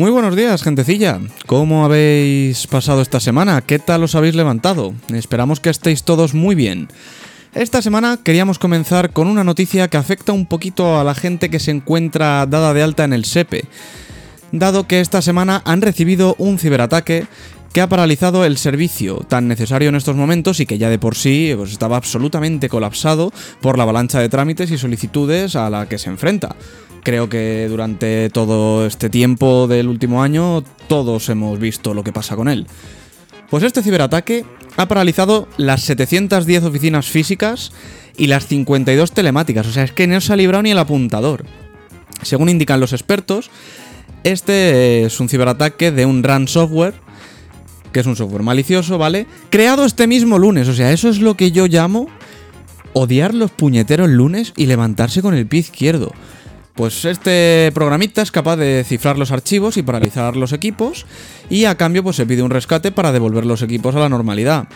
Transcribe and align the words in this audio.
Muy 0.00 0.10
buenos 0.10 0.34
días, 0.34 0.62
gentecilla. 0.62 1.20
¿Cómo 1.44 1.84
habéis 1.84 2.66
pasado 2.66 3.02
esta 3.02 3.20
semana? 3.20 3.60
¿Qué 3.60 3.78
tal 3.78 4.02
os 4.02 4.14
habéis 4.14 4.34
levantado? 4.34 4.94
Esperamos 5.12 5.60
que 5.60 5.68
estéis 5.68 6.04
todos 6.04 6.32
muy 6.32 6.54
bien. 6.54 6.88
Esta 7.54 7.82
semana 7.82 8.18
queríamos 8.24 8.58
comenzar 8.58 9.12
con 9.12 9.26
una 9.28 9.44
noticia 9.44 9.88
que 9.88 9.98
afecta 9.98 10.32
un 10.32 10.46
poquito 10.46 10.98
a 10.98 11.04
la 11.04 11.14
gente 11.14 11.50
que 11.50 11.58
se 11.58 11.70
encuentra 11.70 12.46
dada 12.46 12.72
de 12.72 12.82
alta 12.82 13.04
en 13.04 13.12
el 13.12 13.26
SEPE, 13.26 13.66
dado 14.52 14.86
que 14.86 15.00
esta 15.00 15.20
semana 15.20 15.60
han 15.66 15.82
recibido 15.82 16.34
un 16.38 16.58
ciberataque 16.58 17.26
que 17.72 17.80
ha 17.80 17.88
paralizado 17.88 18.44
el 18.44 18.58
servicio 18.58 19.16
tan 19.28 19.46
necesario 19.48 19.88
en 19.88 19.94
estos 19.94 20.16
momentos 20.16 20.60
y 20.60 20.66
que 20.66 20.78
ya 20.78 20.90
de 20.90 20.98
por 20.98 21.14
sí 21.14 21.52
pues, 21.56 21.72
estaba 21.72 21.96
absolutamente 21.96 22.68
colapsado 22.68 23.32
por 23.60 23.76
la 23.76 23.84
avalancha 23.84 24.20
de 24.20 24.28
trámites 24.28 24.70
y 24.70 24.78
solicitudes 24.78 25.56
a 25.56 25.70
la 25.70 25.88
que 25.88 25.98
se 25.98 26.10
enfrenta. 26.10 26.56
Creo 27.02 27.28
que 27.28 27.66
durante 27.68 28.28
todo 28.30 28.86
este 28.86 29.08
tiempo 29.08 29.66
del 29.68 29.88
último 29.88 30.22
año 30.22 30.62
todos 30.88 31.28
hemos 31.28 31.58
visto 31.58 31.94
lo 31.94 32.04
que 32.04 32.12
pasa 32.12 32.36
con 32.36 32.48
él. 32.48 32.66
Pues 33.48 33.62
este 33.62 33.82
ciberataque 33.82 34.44
ha 34.76 34.86
paralizado 34.86 35.48
las 35.56 35.82
710 35.82 36.64
oficinas 36.64 37.06
físicas 37.06 37.72
y 38.16 38.26
las 38.26 38.46
52 38.46 39.12
telemáticas, 39.12 39.66
o 39.66 39.72
sea, 39.72 39.84
es 39.84 39.92
que 39.92 40.06
no 40.06 40.20
se 40.20 40.32
ha 40.32 40.36
librado 40.36 40.62
ni 40.62 40.72
el 40.72 40.78
apuntador. 40.78 41.44
Según 42.22 42.48
indican 42.48 42.80
los 42.80 42.92
expertos, 42.92 43.50
este 44.24 45.04
es 45.04 45.18
un 45.20 45.28
ciberataque 45.28 45.90
de 45.90 46.04
un 46.04 46.22
RAN 46.22 46.46
software, 46.46 46.94
que 47.92 48.00
es 48.00 48.06
un 48.06 48.16
software 48.16 48.42
malicioso, 48.42 48.98
¿vale? 48.98 49.26
Creado 49.50 49.84
este 49.84 50.06
mismo 50.06 50.38
lunes, 50.38 50.68
o 50.68 50.74
sea, 50.74 50.92
eso 50.92 51.08
es 51.08 51.20
lo 51.20 51.36
que 51.36 51.52
yo 51.52 51.66
llamo 51.66 52.08
odiar 52.92 53.34
los 53.34 53.50
puñeteros 53.50 54.08
lunes 54.08 54.52
y 54.56 54.66
levantarse 54.66 55.22
con 55.22 55.34
el 55.34 55.46
pie 55.46 55.60
izquierdo. 55.60 56.12
Pues 56.74 57.04
este 57.04 57.70
programita 57.74 58.22
es 58.22 58.30
capaz 58.30 58.56
de 58.56 58.84
cifrar 58.86 59.18
los 59.18 59.32
archivos 59.32 59.76
y 59.76 59.82
paralizar 59.82 60.36
los 60.36 60.52
equipos 60.52 61.04
y 61.50 61.64
a 61.64 61.74
cambio 61.74 62.02
pues 62.02 62.16
se 62.16 62.26
pide 62.26 62.42
un 62.42 62.50
rescate 62.50 62.90
para 62.92 63.12
devolver 63.12 63.44
los 63.44 63.62
equipos 63.62 63.94
a 63.96 63.98
la 63.98 64.08
normalidad. 64.08 64.68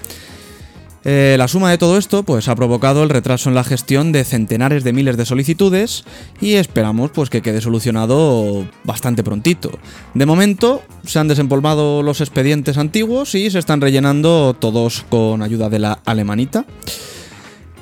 Eh, 1.04 1.36
la 1.38 1.48
suma 1.48 1.70
de 1.70 1.78
todo 1.78 1.98
esto 1.98 2.22
pues 2.22 2.48
ha 2.48 2.54
provocado 2.54 3.02
el 3.02 3.10
retraso 3.10 3.48
en 3.48 3.54
la 3.54 3.64
gestión 3.64 4.10
de 4.12 4.24
centenares 4.24 4.84
de 4.84 4.92
miles 4.92 5.16
de 5.16 5.26
solicitudes 5.26 6.04
y 6.40 6.54
esperamos 6.54 7.10
pues 7.10 7.28
que 7.28 7.42
quede 7.42 7.60
solucionado 7.60 8.66
bastante 8.84 9.22
prontito. 9.22 9.70
De 10.14 10.26
momento 10.26 10.82
se 11.04 11.18
han 11.18 11.28
desempolvado 11.28 12.02
los 12.02 12.20
expedientes 12.20 12.78
antiguos 12.78 13.34
y 13.34 13.50
se 13.50 13.58
están 13.58 13.80
rellenando 13.80 14.54
todos 14.58 15.04
con 15.08 15.42
ayuda 15.42 15.68
de 15.68 15.78
la 15.78 15.98
alemanita. 16.04 16.64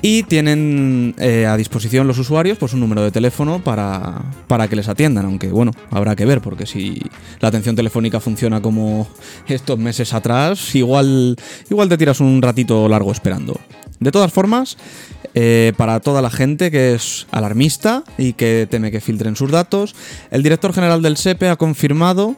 Y 0.05 0.23
tienen 0.23 1.15
eh, 1.17 1.45
a 1.45 1.55
disposición 1.55 2.07
los 2.07 2.19
usuarios 2.19 2.57
pues 2.57 2.73
un 2.73 2.81
número 2.81 3.01
de 3.01 3.09
teléfono 3.09 3.63
para, 3.63 4.21
para 4.47 4.67
que 4.67 4.75
les 4.75 4.89
atiendan, 4.89 5.23
aunque 5.23 5.47
bueno, 5.47 5.71
habrá 5.91 6.13
que 6.13 6.25
ver, 6.25 6.41
porque 6.41 6.65
si 6.65 7.01
la 7.39 7.47
atención 7.47 7.73
telefónica 7.73 8.19
funciona 8.19 8.61
como 8.61 9.07
estos 9.47 9.79
meses 9.79 10.13
atrás, 10.13 10.75
igual, 10.75 11.37
igual 11.69 11.87
te 11.87 11.97
tiras 11.97 12.19
un 12.19 12.41
ratito 12.41 12.89
largo 12.89 13.13
esperando. 13.13 13.57
De 14.01 14.11
todas 14.11 14.33
formas, 14.33 14.75
eh, 15.35 15.71
para 15.77 16.01
toda 16.01 16.21
la 16.21 16.29
gente 16.29 16.69
que 16.69 16.95
es 16.95 17.25
alarmista 17.31 18.03
y 18.17 18.33
que 18.33 18.67
teme 18.69 18.91
que 18.91 18.99
filtren 18.99 19.37
sus 19.37 19.51
datos, 19.51 19.95
el 20.31 20.43
director 20.43 20.73
general 20.73 21.01
del 21.01 21.15
SEPE 21.15 21.47
ha 21.47 21.55
confirmado 21.55 22.35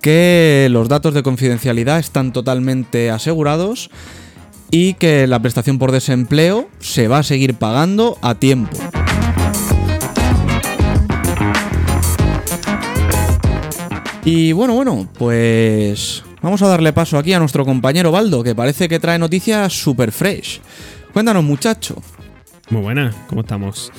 que 0.00 0.68
los 0.70 0.88
datos 0.88 1.12
de 1.12 1.22
confidencialidad 1.22 1.98
están 1.98 2.32
totalmente 2.32 3.10
asegurados 3.10 3.90
y 4.74 4.94
que 4.94 5.26
la 5.26 5.38
prestación 5.38 5.78
por 5.78 5.92
desempleo 5.92 6.68
se 6.80 7.06
va 7.06 7.18
a 7.18 7.22
seguir 7.22 7.54
pagando 7.54 8.16
a 8.22 8.34
tiempo. 8.34 8.78
Y 14.24 14.52
bueno, 14.52 14.74
bueno, 14.74 15.06
pues 15.18 16.24
vamos 16.40 16.62
a 16.62 16.68
darle 16.68 16.94
paso 16.94 17.18
aquí 17.18 17.34
a 17.34 17.38
nuestro 17.38 17.66
compañero 17.66 18.10
Baldo, 18.10 18.42
que 18.42 18.54
parece 18.54 18.88
que 18.88 18.98
trae 18.98 19.18
noticias 19.18 19.74
super 19.74 20.10
fresh. 20.10 20.60
Cuéntanos, 21.12 21.44
muchacho. 21.44 21.96
Muy 22.70 22.80
buenas, 22.80 23.14
¿cómo 23.26 23.42
estamos? 23.42 23.92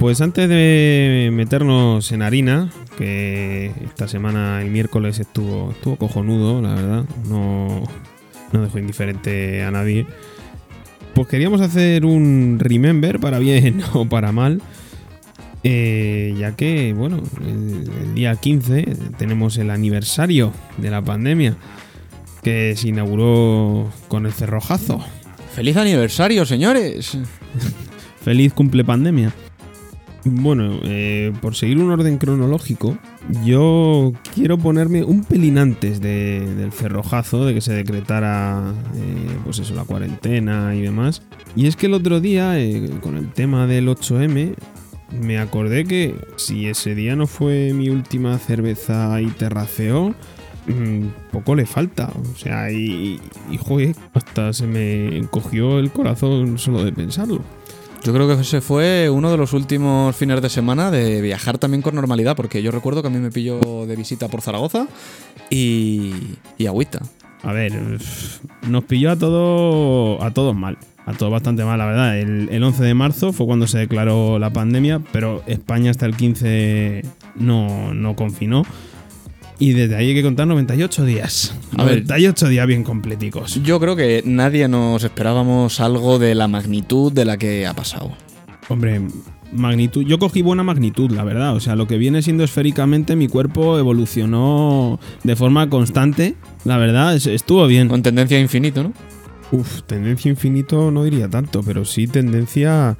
Pues 0.00 0.20
antes 0.20 0.48
de 0.48 1.30
meternos 1.32 2.10
en 2.10 2.22
harina, 2.22 2.68
que 2.98 3.72
esta 3.84 4.08
semana, 4.08 4.60
el 4.60 4.70
miércoles, 4.70 5.20
estuvo, 5.20 5.70
estuvo 5.70 5.94
cojonudo, 5.96 6.60
la 6.60 6.74
verdad, 6.74 7.04
no, 7.28 7.84
no 8.54 8.62
dejó 8.62 8.78
indiferente 8.78 9.62
a 9.62 9.70
nadie, 9.70 10.06
pues 11.14 11.28
queríamos 11.28 11.60
hacer 11.60 12.04
un 12.04 12.58
remember 12.60 13.20
para 13.20 13.38
bien 13.38 13.82
o 13.92 14.06
para 14.08 14.32
mal. 14.32 14.62
Eh, 15.66 16.34
ya 16.38 16.54
que, 16.56 16.92
bueno, 16.92 17.22
el, 17.40 17.90
el 18.02 18.14
día 18.14 18.36
15 18.36 18.96
tenemos 19.16 19.56
el 19.56 19.70
aniversario 19.70 20.52
de 20.76 20.90
la 20.90 21.02
pandemia 21.02 21.56
que 22.42 22.76
se 22.76 22.88
inauguró 22.88 23.90
con 24.08 24.26
el 24.26 24.32
cerrojazo. 24.32 25.02
¡Feliz 25.54 25.76
aniversario, 25.76 26.44
señores! 26.44 27.16
Feliz 28.24 28.52
cumple 28.52 28.84
pandemia. 28.84 29.32
Bueno, 30.24 30.78
eh, 30.84 31.32
por 31.42 31.54
seguir 31.54 31.78
un 31.78 31.90
orden 31.90 32.16
cronológico, 32.16 32.96
yo 33.44 34.12
quiero 34.34 34.56
ponerme 34.56 35.04
un 35.04 35.22
pelín 35.22 35.58
antes 35.58 36.00
de- 36.00 36.40
del 36.54 36.72
cerrojazo, 36.72 37.44
de 37.44 37.52
que 37.52 37.60
se 37.60 37.74
decretara 37.74 38.72
eh, 38.96 39.36
pues 39.44 39.58
eso, 39.58 39.74
la 39.74 39.84
cuarentena 39.84 40.74
y 40.74 40.80
demás. 40.80 41.20
Y 41.54 41.66
es 41.66 41.76
que 41.76 41.86
el 41.86 41.94
otro 41.94 42.20
día, 42.20 42.58
eh, 42.58 42.88
con 43.02 43.16
el 43.18 43.30
tema 43.32 43.66
del 43.66 43.86
8M, 43.88 44.54
me 45.20 45.38
acordé 45.38 45.84
que 45.84 46.14
si 46.36 46.68
ese 46.68 46.94
día 46.94 47.16
no 47.16 47.26
fue 47.26 47.72
mi 47.74 47.90
última 47.90 48.38
cerveza 48.38 49.20
y 49.20 49.26
terraceo, 49.26 50.14
mm, 50.66 51.06
poco 51.32 51.54
le 51.54 51.66
falta. 51.66 52.10
O 52.32 52.38
sea, 52.38 52.72
y, 52.72 53.20
y 53.50 53.58
joder, 53.58 53.94
hasta 54.14 54.54
se 54.54 54.66
me 54.66 55.18
encogió 55.18 55.78
el 55.78 55.90
corazón 55.90 56.56
solo 56.58 56.82
de 56.82 56.92
pensarlo. 56.92 57.42
Yo 58.04 58.12
creo 58.12 58.28
que 58.28 58.34
ese 58.34 58.60
fue 58.60 59.08
uno 59.08 59.30
de 59.30 59.38
los 59.38 59.54
últimos 59.54 60.14
fines 60.14 60.42
de 60.42 60.50
semana 60.50 60.90
de 60.90 61.22
viajar 61.22 61.56
también 61.56 61.80
con 61.80 61.94
normalidad, 61.94 62.36
porque 62.36 62.62
yo 62.62 62.70
recuerdo 62.70 63.00
que 63.00 63.08
a 63.08 63.10
mí 63.10 63.18
me 63.18 63.30
pilló 63.30 63.58
de 63.86 63.96
visita 63.96 64.28
por 64.28 64.42
Zaragoza 64.42 64.86
y, 65.48 66.12
y 66.58 66.66
agüita. 66.66 67.00
A 67.42 67.54
ver, 67.54 67.72
nos 68.68 68.84
pilló 68.84 69.10
a 69.10 69.16
todos 69.16 70.22
a 70.22 70.32
todos 70.32 70.54
mal. 70.54 70.76
A 71.06 71.14
todos 71.14 71.32
bastante 71.32 71.64
mal, 71.64 71.78
la 71.78 71.86
verdad. 71.86 72.18
El, 72.18 72.50
el 72.50 72.62
11 72.62 72.84
de 72.84 72.92
marzo 72.92 73.32
fue 73.32 73.46
cuando 73.46 73.66
se 73.66 73.78
declaró 73.78 74.38
la 74.38 74.52
pandemia, 74.52 75.00
pero 75.10 75.42
España 75.46 75.90
hasta 75.90 76.04
el 76.04 76.14
15 76.14 77.02
no, 77.36 77.94
no 77.94 78.16
confinó. 78.16 78.64
Y 79.58 79.72
desde 79.72 79.94
ahí 79.96 80.08
hay 80.08 80.14
que 80.14 80.22
contar 80.22 80.46
98 80.46 81.04
días. 81.04 81.54
A 81.76 81.84
ver. 81.84 82.02
98 82.04 82.48
días 82.48 82.66
bien 82.66 82.82
completicos. 82.84 83.60
Yo 83.62 83.78
creo 83.80 83.94
que 83.96 84.22
nadie 84.26 84.66
nos 84.68 85.04
esperábamos 85.04 85.80
algo 85.80 86.18
de 86.18 86.34
la 86.34 86.48
magnitud 86.48 87.12
de 87.12 87.24
la 87.24 87.36
que 87.36 87.66
ha 87.66 87.74
pasado. 87.74 88.12
Hombre, 88.68 89.00
magnitud. 89.52 90.02
Yo 90.04 90.18
cogí 90.18 90.42
buena 90.42 90.62
magnitud, 90.64 91.10
la 91.12 91.22
verdad. 91.22 91.54
O 91.54 91.60
sea, 91.60 91.76
lo 91.76 91.86
que 91.86 91.98
viene 91.98 92.22
siendo 92.22 92.42
esféricamente, 92.44 93.14
mi 93.14 93.28
cuerpo 93.28 93.78
evolucionó 93.78 94.98
de 95.22 95.36
forma 95.36 95.68
constante. 95.70 96.34
La 96.64 96.76
verdad, 96.78 97.14
es- 97.14 97.26
estuvo 97.26 97.66
bien. 97.66 97.88
Con 97.88 98.02
tendencia 98.02 98.36
a 98.38 98.40
infinito, 98.40 98.82
¿no? 98.82 98.92
Uf, 99.52 99.82
tendencia 99.82 100.30
infinito 100.30 100.90
no 100.90 101.04
diría 101.04 101.28
tanto, 101.28 101.62
pero 101.62 101.84
sí 101.84 102.06
tendencia 102.08 102.96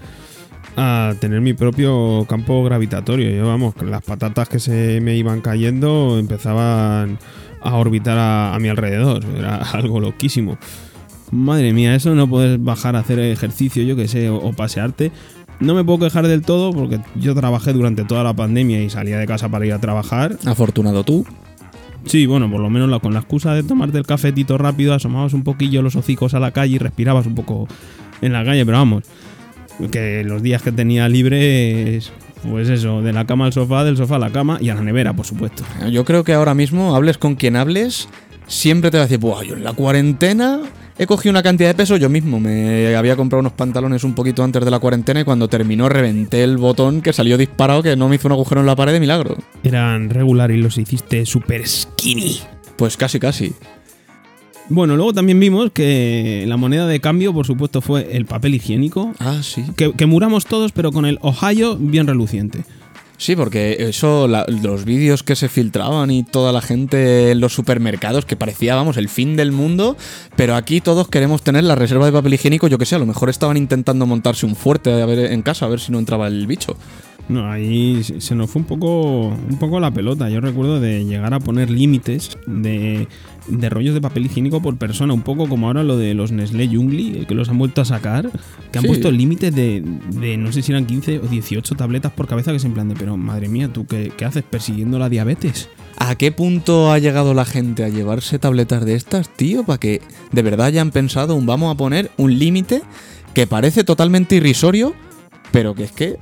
a 0.76 1.14
tener 1.20 1.40
mi 1.40 1.54
propio 1.54 2.24
campo 2.28 2.62
gravitatorio. 2.64 3.30
Yo, 3.30 3.46
vamos, 3.46 3.74
las 3.82 4.02
patatas 4.02 4.48
que 4.48 4.58
se 4.58 5.00
me 5.00 5.16
iban 5.16 5.40
cayendo 5.40 6.18
empezaban 6.18 7.18
a 7.62 7.74
orbitar 7.76 8.18
a, 8.18 8.54
a 8.54 8.58
mi 8.58 8.68
alrededor. 8.68 9.24
Era 9.36 9.56
algo 9.72 10.00
loquísimo. 10.00 10.58
Madre 11.30 11.72
mía, 11.72 11.94
eso 11.94 12.14
no 12.14 12.28
puedes 12.28 12.62
bajar 12.62 12.96
a 12.96 13.00
hacer 13.00 13.18
ejercicio, 13.18 13.82
yo 13.82 13.96
que 13.96 14.08
sé, 14.08 14.28
o, 14.30 14.36
o 14.36 14.52
pasearte. 14.52 15.10
No 15.60 15.74
me 15.74 15.84
puedo 15.84 16.00
quejar 16.00 16.26
del 16.26 16.42
todo 16.42 16.72
porque 16.72 17.00
yo 17.14 17.34
trabajé 17.34 17.72
durante 17.72 18.04
toda 18.04 18.24
la 18.24 18.34
pandemia 18.34 18.82
y 18.82 18.90
salía 18.90 19.18
de 19.18 19.26
casa 19.26 19.48
para 19.48 19.64
ir 19.66 19.72
a 19.72 19.78
trabajar. 19.80 20.36
Afortunado 20.46 21.04
tú. 21.04 21.24
Sí, 22.06 22.26
bueno, 22.26 22.50
por 22.50 22.60
lo 22.60 22.68
menos 22.68 22.90
la- 22.90 22.98
con 22.98 23.14
la 23.14 23.20
excusa 23.20 23.54
de 23.54 23.62
tomarte 23.62 23.96
el 23.96 24.04
cafetito 24.04 24.58
rápido, 24.58 24.92
asomabas 24.92 25.32
un 25.32 25.42
poquillo 25.42 25.80
los 25.80 25.96
hocicos 25.96 26.34
a 26.34 26.40
la 26.40 26.50
calle 26.50 26.74
y 26.74 26.78
respirabas 26.78 27.24
un 27.26 27.34
poco 27.34 27.66
en 28.20 28.32
la 28.32 28.44
calle, 28.44 28.66
pero 28.66 28.76
vamos, 28.78 29.04
que 29.90 30.24
los 30.24 30.42
días 30.42 30.62
que 30.62 30.72
tenía 30.72 31.08
libres, 31.08 32.12
pues 32.48 32.68
eso, 32.68 33.02
de 33.02 33.12
la 33.12 33.26
cama 33.26 33.46
al 33.46 33.52
sofá, 33.52 33.84
del 33.84 33.96
sofá 33.96 34.16
a 34.16 34.20
la 34.20 34.30
cama 34.30 34.58
y 34.60 34.68
a 34.70 34.74
la 34.74 34.82
nevera, 34.82 35.12
por 35.12 35.26
supuesto. 35.26 35.64
Yo 35.90 36.04
creo 36.04 36.24
que 36.24 36.32
ahora 36.32 36.54
mismo, 36.54 36.94
hables 36.94 37.18
con 37.18 37.34
quien 37.34 37.56
hables, 37.56 38.08
siempre 38.46 38.90
te 38.90 38.98
va 38.98 39.04
a 39.04 39.06
decir, 39.06 39.18
Buah, 39.18 39.42
yo 39.42 39.56
en 39.56 39.64
la 39.64 39.72
cuarentena 39.72 40.60
he 40.98 41.06
cogido 41.06 41.30
una 41.30 41.42
cantidad 41.42 41.68
de 41.68 41.74
peso 41.74 41.96
yo 41.96 42.08
mismo. 42.08 42.40
Me 42.40 42.94
había 42.96 43.16
comprado 43.16 43.40
unos 43.40 43.52
pantalones 43.52 44.04
un 44.04 44.14
poquito 44.14 44.42
antes 44.42 44.64
de 44.64 44.70
la 44.70 44.78
cuarentena 44.78 45.20
y 45.20 45.24
cuando 45.24 45.48
terminó 45.48 45.88
reventé 45.88 46.44
el 46.44 46.56
botón 46.56 47.02
que 47.02 47.12
salió 47.12 47.36
disparado 47.36 47.82
que 47.82 47.96
no 47.96 48.08
me 48.08 48.16
hizo 48.16 48.28
un 48.28 48.32
agujero 48.32 48.60
en 48.60 48.66
la 48.66 48.76
pared 48.76 48.92
de 48.92 49.00
milagro. 49.00 49.36
Eran 49.62 50.10
regular 50.10 50.50
y 50.50 50.58
los 50.58 50.78
hiciste 50.78 51.26
super 51.26 51.66
skinny. 51.66 52.40
Pues 52.76 52.96
casi, 52.96 53.18
casi. 53.18 53.54
Bueno, 54.70 54.96
luego 54.96 55.12
también 55.12 55.38
vimos 55.38 55.70
que 55.72 56.44
la 56.48 56.56
moneda 56.56 56.86
de 56.86 57.00
cambio, 57.00 57.34
por 57.34 57.46
supuesto, 57.46 57.80
fue 57.82 58.16
el 58.16 58.24
papel 58.24 58.54
higiénico. 58.54 59.12
Ah, 59.18 59.40
sí. 59.42 59.62
Que, 59.76 59.92
que 59.92 60.06
muramos 60.06 60.46
todos, 60.46 60.72
pero 60.72 60.90
con 60.90 61.04
el 61.04 61.18
Ohio 61.20 61.76
bien 61.78 62.06
reluciente. 62.06 62.64
Sí, 63.16 63.36
porque 63.36 63.76
eso, 63.78 64.26
la- 64.26 64.44
los 64.48 64.84
vídeos 64.84 65.22
que 65.22 65.36
se 65.36 65.48
filtraban 65.48 66.10
y 66.10 66.24
toda 66.24 66.50
la 66.50 66.60
gente 66.60 67.30
en 67.30 67.40
los 67.40 67.52
supermercados, 67.52 68.24
que 68.24 68.36
parecía, 68.36 68.74
vamos, 68.74 68.96
el 68.96 69.08
fin 69.08 69.36
del 69.36 69.52
mundo, 69.52 69.96
pero 70.34 70.56
aquí 70.56 70.80
todos 70.80 71.08
queremos 71.08 71.42
tener 71.42 71.62
la 71.64 71.76
reserva 71.76 72.06
de 72.06 72.12
papel 72.12 72.34
higiénico, 72.34 72.66
yo 72.66 72.76
que 72.78 72.86
sé, 72.86 72.96
a 72.96 72.98
lo 72.98 73.06
mejor 73.06 73.28
estaban 73.30 73.56
intentando 73.56 74.04
montarse 74.06 74.46
un 74.46 74.56
fuerte 74.56 75.00
a 75.00 75.06
ver, 75.06 75.30
en 75.30 75.42
casa 75.42 75.66
a 75.66 75.68
ver 75.68 75.78
si 75.78 75.92
no 75.92 75.98
entraba 76.00 76.26
el 76.26 76.46
bicho. 76.48 76.76
No, 77.28 77.50
ahí 77.50 78.02
se 78.04 78.34
nos 78.34 78.50
fue 78.50 78.60
un 78.60 78.66
poco, 78.68 79.28
un 79.28 79.58
poco 79.58 79.80
la 79.80 79.90
pelota. 79.90 80.28
Yo 80.28 80.40
recuerdo 80.42 80.78
de 80.78 81.04
llegar 81.06 81.32
a 81.32 81.40
poner 81.40 81.70
límites 81.70 82.36
de, 82.46 83.08
de 83.48 83.68
rollos 83.70 83.94
de 83.94 84.02
papel 84.02 84.26
higiénico 84.26 84.60
por 84.60 84.76
persona, 84.76 85.14
un 85.14 85.22
poco 85.22 85.48
como 85.48 85.68
ahora 85.68 85.82
lo 85.84 85.96
de 85.96 86.12
los 86.12 86.32
Nestlé 86.32 86.68
Jungli, 86.68 87.20
eh, 87.20 87.24
que 87.26 87.34
los 87.34 87.48
han 87.48 87.56
vuelto 87.56 87.80
a 87.80 87.86
sacar, 87.86 88.30
que 88.70 88.78
han 88.78 88.82
Sí. 88.82 88.88
puesto 88.88 89.10
límites 89.10 89.54
de, 89.54 89.82
de 90.20 90.36
no 90.36 90.52
sé 90.52 90.60
si 90.60 90.72
eran 90.72 90.84
15 90.84 91.20
o 91.20 91.22
18 91.22 91.74
tabletas 91.76 92.12
por 92.12 92.26
cabeza, 92.26 92.50
que 92.50 92.58
es 92.58 92.64
en 92.66 92.74
plan 92.74 92.90
de, 92.90 92.94
pero 92.94 93.16
madre 93.16 93.48
mía, 93.48 93.68
¿tú 93.72 93.86
qué, 93.86 94.12
qué 94.14 94.26
haces 94.26 94.42
persiguiendo 94.42 94.98
la 94.98 95.08
diabetes? 95.08 95.70
¿A 95.96 96.16
qué 96.16 96.30
punto 96.30 96.92
ha 96.92 96.98
llegado 96.98 97.32
la 97.32 97.46
gente 97.46 97.84
a 97.84 97.88
llevarse 97.88 98.38
tabletas 98.38 98.84
de 98.84 98.96
estas, 98.96 99.30
tío? 99.30 99.64
Para 99.64 99.78
que 99.78 100.02
de 100.32 100.42
verdad 100.42 100.66
hayan 100.66 100.90
pensado 100.90 101.36
un 101.36 101.46
vamos 101.46 101.72
a 101.72 101.76
poner 101.78 102.10
un 102.18 102.38
límite 102.38 102.82
que 103.32 103.46
parece 103.46 103.82
totalmente 103.82 104.36
irrisorio, 104.36 104.92
pero 105.52 105.74
que 105.74 105.84
es 105.84 105.92
que, 105.92 106.18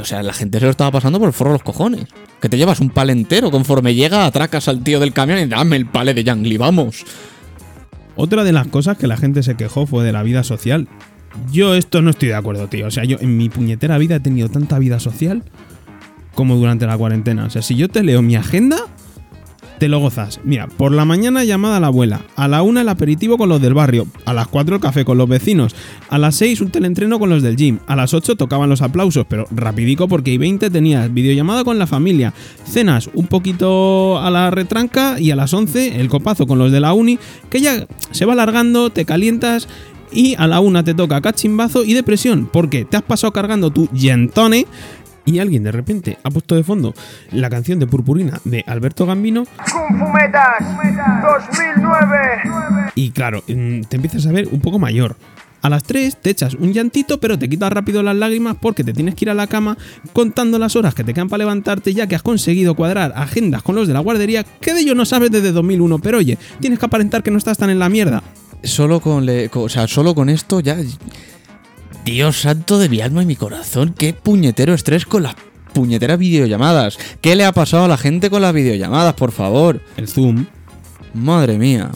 o 0.00 0.04
sea, 0.04 0.22
la 0.22 0.32
gente 0.32 0.58
se 0.58 0.64
lo 0.64 0.70
estaba 0.70 0.90
pasando 0.90 1.18
por 1.18 1.28
el 1.28 1.32
forro 1.32 1.50
de 1.50 1.54
los 1.54 1.62
cojones. 1.62 2.06
Que 2.40 2.48
te 2.48 2.56
llevas 2.56 2.80
un 2.80 2.90
pal 2.90 3.10
entero, 3.10 3.50
conforme 3.50 3.94
llega, 3.94 4.26
atracas 4.26 4.68
al 4.68 4.82
tío 4.82 5.00
del 5.00 5.12
camión 5.12 5.38
y 5.38 5.46
dame 5.46 5.76
el 5.76 5.86
pale 5.86 6.14
de 6.14 6.24
Yangli, 6.24 6.56
vamos. 6.56 7.04
Otra 8.16 8.44
de 8.44 8.52
las 8.52 8.66
cosas 8.66 8.98
que 8.98 9.06
la 9.06 9.16
gente 9.16 9.42
se 9.42 9.56
quejó 9.56 9.86
fue 9.86 10.04
de 10.04 10.12
la 10.12 10.22
vida 10.22 10.44
social. 10.44 10.88
Yo 11.52 11.74
esto 11.74 12.02
no 12.02 12.10
estoy 12.10 12.28
de 12.28 12.34
acuerdo, 12.34 12.66
tío. 12.66 12.86
O 12.86 12.90
sea, 12.90 13.04
yo 13.04 13.16
en 13.20 13.36
mi 13.36 13.48
puñetera 13.48 13.98
vida 13.98 14.16
he 14.16 14.20
tenido 14.20 14.48
tanta 14.48 14.78
vida 14.78 14.98
social 15.00 15.44
como 16.34 16.56
durante 16.56 16.86
la 16.86 16.98
cuarentena. 16.98 17.44
O 17.44 17.50
sea, 17.50 17.62
si 17.62 17.76
yo 17.76 17.88
te 17.88 18.02
leo 18.02 18.22
mi 18.22 18.36
agenda, 18.36 18.78
te 19.80 19.88
lo 19.88 19.98
gozas. 19.98 20.40
Mira, 20.44 20.68
por 20.68 20.92
la 20.92 21.06
mañana 21.06 21.42
llamada 21.42 21.78
a 21.78 21.80
la 21.80 21.86
abuela, 21.86 22.20
a 22.36 22.48
la 22.48 22.60
una 22.60 22.82
el 22.82 22.88
aperitivo 22.90 23.38
con 23.38 23.48
los 23.48 23.62
del 23.62 23.72
barrio, 23.72 24.06
a 24.26 24.34
las 24.34 24.46
4 24.46 24.74
el 24.74 24.80
café 24.80 25.06
con 25.06 25.16
los 25.16 25.26
vecinos, 25.26 25.74
a 26.10 26.18
las 26.18 26.36
6 26.36 26.60
un 26.60 26.70
teleentreno 26.70 27.18
con 27.18 27.30
los 27.30 27.42
del 27.42 27.56
gym, 27.56 27.78
a 27.86 27.96
las 27.96 28.12
8 28.12 28.36
tocaban 28.36 28.68
los 28.68 28.82
aplausos, 28.82 29.24
pero 29.26 29.46
rapidico 29.50 30.06
porque 30.06 30.32
y 30.32 30.36
20 30.36 30.68
tenías 30.68 31.12
videollamada 31.12 31.64
con 31.64 31.78
la 31.78 31.86
familia, 31.86 32.34
cenas 32.66 33.08
un 33.14 33.26
poquito 33.26 34.18
a 34.18 34.30
la 34.30 34.50
retranca 34.50 35.18
y 35.18 35.30
a 35.30 35.36
las 35.36 35.54
11 35.54 35.98
el 35.98 36.10
copazo 36.10 36.46
con 36.46 36.58
los 36.58 36.70
de 36.72 36.80
la 36.80 36.92
uni, 36.92 37.18
que 37.48 37.62
ya 37.62 37.86
se 38.10 38.26
va 38.26 38.34
alargando, 38.34 38.90
te 38.90 39.06
calientas 39.06 39.66
y 40.12 40.34
a 40.36 40.46
la 40.46 40.60
una 40.60 40.84
te 40.84 40.92
toca 40.92 41.22
cachimbazo 41.22 41.84
y 41.84 41.94
depresión, 41.94 42.50
porque 42.52 42.84
te 42.84 42.98
has 42.98 43.02
pasado 43.02 43.32
cargando 43.32 43.70
tu 43.70 43.88
gentone 43.94 44.66
y 45.30 45.38
alguien 45.38 45.62
de 45.62 45.72
repente 45.72 46.18
ha 46.22 46.30
puesto 46.30 46.54
de 46.54 46.64
fondo 46.64 46.94
la 47.32 47.48
canción 47.50 47.78
de 47.78 47.86
Purpurina 47.86 48.40
de 48.44 48.64
Alberto 48.66 49.06
Gambino 49.06 49.44
Kung 49.72 49.98
Fu 49.98 50.08
Metas 50.08 50.64
2009. 51.22 52.92
y 52.94 53.10
claro, 53.10 53.42
mm, 53.46 53.82
te 53.82 53.96
empiezas 53.96 54.26
a 54.26 54.32
ver 54.32 54.48
un 54.50 54.60
poco 54.60 54.78
mayor. 54.78 55.16
A 55.62 55.68
las 55.68 55.82
3 55.84 56.16
te 56.16 56.30
echas 56.30 56.54
un 56.54 56.72
llantito, 56.72 57.20
pero 57.20 57.38
te 57.38 57.46
quitas 57.46 57.70
rápido 57.70 58.02
las 58.02 58.16
lágrimas 58.16 58.56
porque 58.58 58.82
te 58.82 58.94
tienes 58.94 59.14
que 59.14 59.26
ir 59.26 59.30
a 59.30 59.34
la 59.34 59.46
cama 59.46 59.76
contando 60.14 60.58
las 60.58 60.74
horas 60.74 60.94
que 60.94 61.04
te 61.04 61.12
quedan 61.12 61.28
para 61.28 61.38
levantarte 61.44 61.92
ya 61.92 62.06
que 62.06 62.14
has 62.16 62.22
conseguido 62.22 62.74
cuadrar 62.74 63.12
agendas 63.14 63.62
con 63.62 63.74
los 63.76 63.86
de 63.86 63.92
la 63.92 64.00
guardería 64.00 64.42
que 64.42 64.72
de 64.72 64.80
ello 64.80 64.94
no 64.94 65.04
sabes 65.04 65.30
desde 65.30 65.52
2001, 65.52 65.98
pero 65.98 66.16
oye, 66.16 66.38
tienes 66.60 66.78
que 66.78 66.86
aparentar 66.86 67.22
que 67.22 67.30
no 67.30 67.36
estás 67.36 67.58
tan 67.58 67.68
en 67.68 67.78
la 67.78 67.90
mierda. 67.90 68.22
Solo 68.62 69.00
con, 69.00 69.26
le- 69.26 69.50
co- 69.50 69.62
o 69.62 69.68
sea, 69.68 69.86
solo 69.86 70.14
con 70.14 70.30
esto 70.30 70.60
ya... 70.60 70.76
Dios 72.04 72.40
santo 72.40 72.78
de 72.78 72.88
mi 72.88 73.00
alma 73.00 73.22
y 73.22 73.26
mi 73.26 73.36
corazón, 73.36 73.94
qué 73.96 74.14
puñetero 74.14 74.74
estrés 74.74 75.04
con 75.04 75.22
las 75.22 75.34
puñeteras 75.72 76.18
videollamadas. 76.18 76.98
¿Qué 77.20 77.36
le 77.36 77.44
ha 77.44 77.52
pasado 77.52 77.84
a 77.84 77.88
la 77.88 77.96
gente 77.96 78.30
con 78.30 78.42
las 78.42 78.54
videollamadas, 78.54 79.14
por 79.14 79.32
favor? 79.32 79.80
El 79.96 80.08
Zoom. 80.08 80.46
Madre 81.14 81.58
mía. 81.58 81.90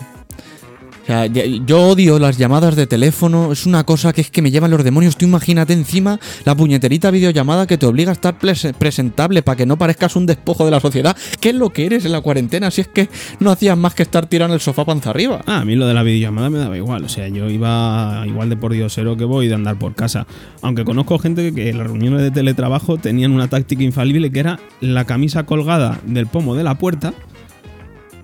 O 1.05 1.07
sea, 1.07 1.27
yo 1.27 1.83
odio 1.89 2.19
las 2.19 2.39
llamadas 2.39 2.77
de 2.77 2.87
teléfono, 2.87 3.53
es 3.53 3.67
una 3.67 3.85
cosa 3.85 4.15
que 4.15 4.23
es 4.23 4.31
que 4.31 4.41
me 4.41 4.51
llevan 4.51 4.71
los 4.71 4.83
demonios. 4.83 5.19
Tú 5.19 5.27
imagínate 5.27 5.75
encima 5.75 6.19
la 6.47 6.55
puñeterita 6.57 7.11
videollamada 7.11 7.67
que 7.67 7.77
te 7.77 7.85
obliga 7.85 8.09
a 8.11 8.15
estar 8.15 8.39
pres- 8.39 8.73
presentable 8.73 9.43
para 9.43 9.57
que 9.57 9.67
no 9.67 9.77
parezcas 9.77 10.17
un 10.17 10.25
despojo 10.25 10.65
de 10.65 10.71
la 10.71 10.81
sociedad. 10.81 11.15
¿Qué 11.41 11.51
es 11.51 11.55
lo 11.57 11.69
que 11.69 11.85
eres 11.85 12.07
en 12.07 12.13
la 12.13 12.23
cuarentena 12.23 12.71
si 12.71 12.81
es 12.81 12.89
que 12.89 13.11
no 13.39 13.51
hacías 13.51 13.77
más 13.77 13.95
que 13.95 14.03
estar 14.03 14.27
tirando 14.27 14.55
el 14.55 14.63
sofá 14.63 14.87
panza 14.87 15.11
arriba? 15.11 15.43
Ah, 15.47 15.59
a 15.61 15.65
mí 15.67 15.77
lo 15.77 15.87
de 15.87 15.93
la 15.93 16.03
videollamada 16.03 16.49
me 16.49 16.59
daba 16.59 16.77
igual. 16.79 17.05
O 17.05 17.09
sea, 17.11 17.29
yo 17.29 17.51
iba 17.51 18.25
igual 18.27 18.49
de 18.49 18.57
por 18.57 18.73
diosero 18.73 19.15
que 19.19 19.25
voy 19.27 19.49
de 19.49 19.55
andar 19.55 19.79
por 19.79 19.95
casa. 19.95 20.27
Aunque 20.63 20.85
conozco 20.85 21.19
gente 21.19 21.53
que 21.53 21.69
en 21.69 21.77
las 21.77 21.87
reuniones 21.87 22.23
de 22.23 22.31
teletrabajo 22.31 22.97
tenían 22.97 23.33
una 23.33 23.49
táctica 23.49 23.83
infalible 23.83 24.31
que 24.33 24.41
era 24.41 24.59
la 24.81 25.05
camisa 25.05 25.43
colgada 25.45 26.01
del 26.07 26.27
pomo 26.29 26.55
de 26.55 26.65
la 26.65 26.77
puerta. 26.79 27.13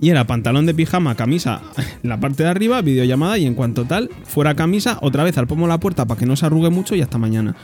Y 0.01 0.09
era 0.09 0.27
pantalón 0.27 0.67
de 0.67 0.75
pijama, 0.75 1.15
camisa 1.15 1.61
en 2.03 2.09
la 2.09 2.19
parte 2.19 2.43
de 2.43 2.49
arriba, 2.49 2.81
videollamada 2.81 3.37
y 3.39 3.47
en 3.47 3.55
cuanto 3.55 3.85
tal, 3.85 4.11
fuera 4.25 4.55
camisa, 4.55 4.99
otra 5.03 5.25
vez 5.25 5.37
al 5.37 5.47
pomo 5.47 5.67
la 5.67 5.79
puerta 5.79 6.07
para 6.07 6.19
que 6.19 6.27
no 6.27 6.37
se 6.37 6.47
arrugue 6.47 6.71
mucho 6.71 6.95
y 6.95 7.03
hasta 7.03 7.19
mañana. 7.19 7.55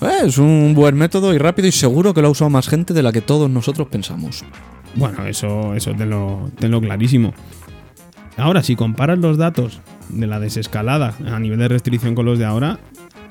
Eh, 0.00 0.26
es 0.26 0.38
un 0.38 0.74
buen 0.74 0.96
método 0.96 1.32
y 1.32 1.38
rápido 1.38 1.68
y 1.68 1.72
seguro 1.72 2.12
que 2.12 2.22
lo 2.22 2.28
ha 2.28 2.30
usado 2.30 2.50
más 2.50 2.68
gente 2.68 2.92
de 2.92 3.02
la 3.02 3.12
que 3.12 3.20
todos 3.20 3.48
nosotros 3.48 3.88
pensamos. 3.88 4.44
Bueno, 4.94 5.26
eso, 5.26 5.74
eso 5.74 5.94
tenlo, 5.94 6.50
tenlo 6.58 6.80
clarísimo. 6.80 7.32
Ahora, 8.36 8.62
si 8.62 8.76
comparas 8.76 9.18
los 9.18 9.38
datos 9.38 9.80
de 10.08 10.26
la 10.26 10.40
desescalada 10.40 11.14
a 11.26 11.38
nivel 11.38 11.58
de 11.58 11.68
restricción 11.68 12.14
con 12.14 12.26
los 12.26 12.38
de 12.38 12.44
ahora, 12.44 12.78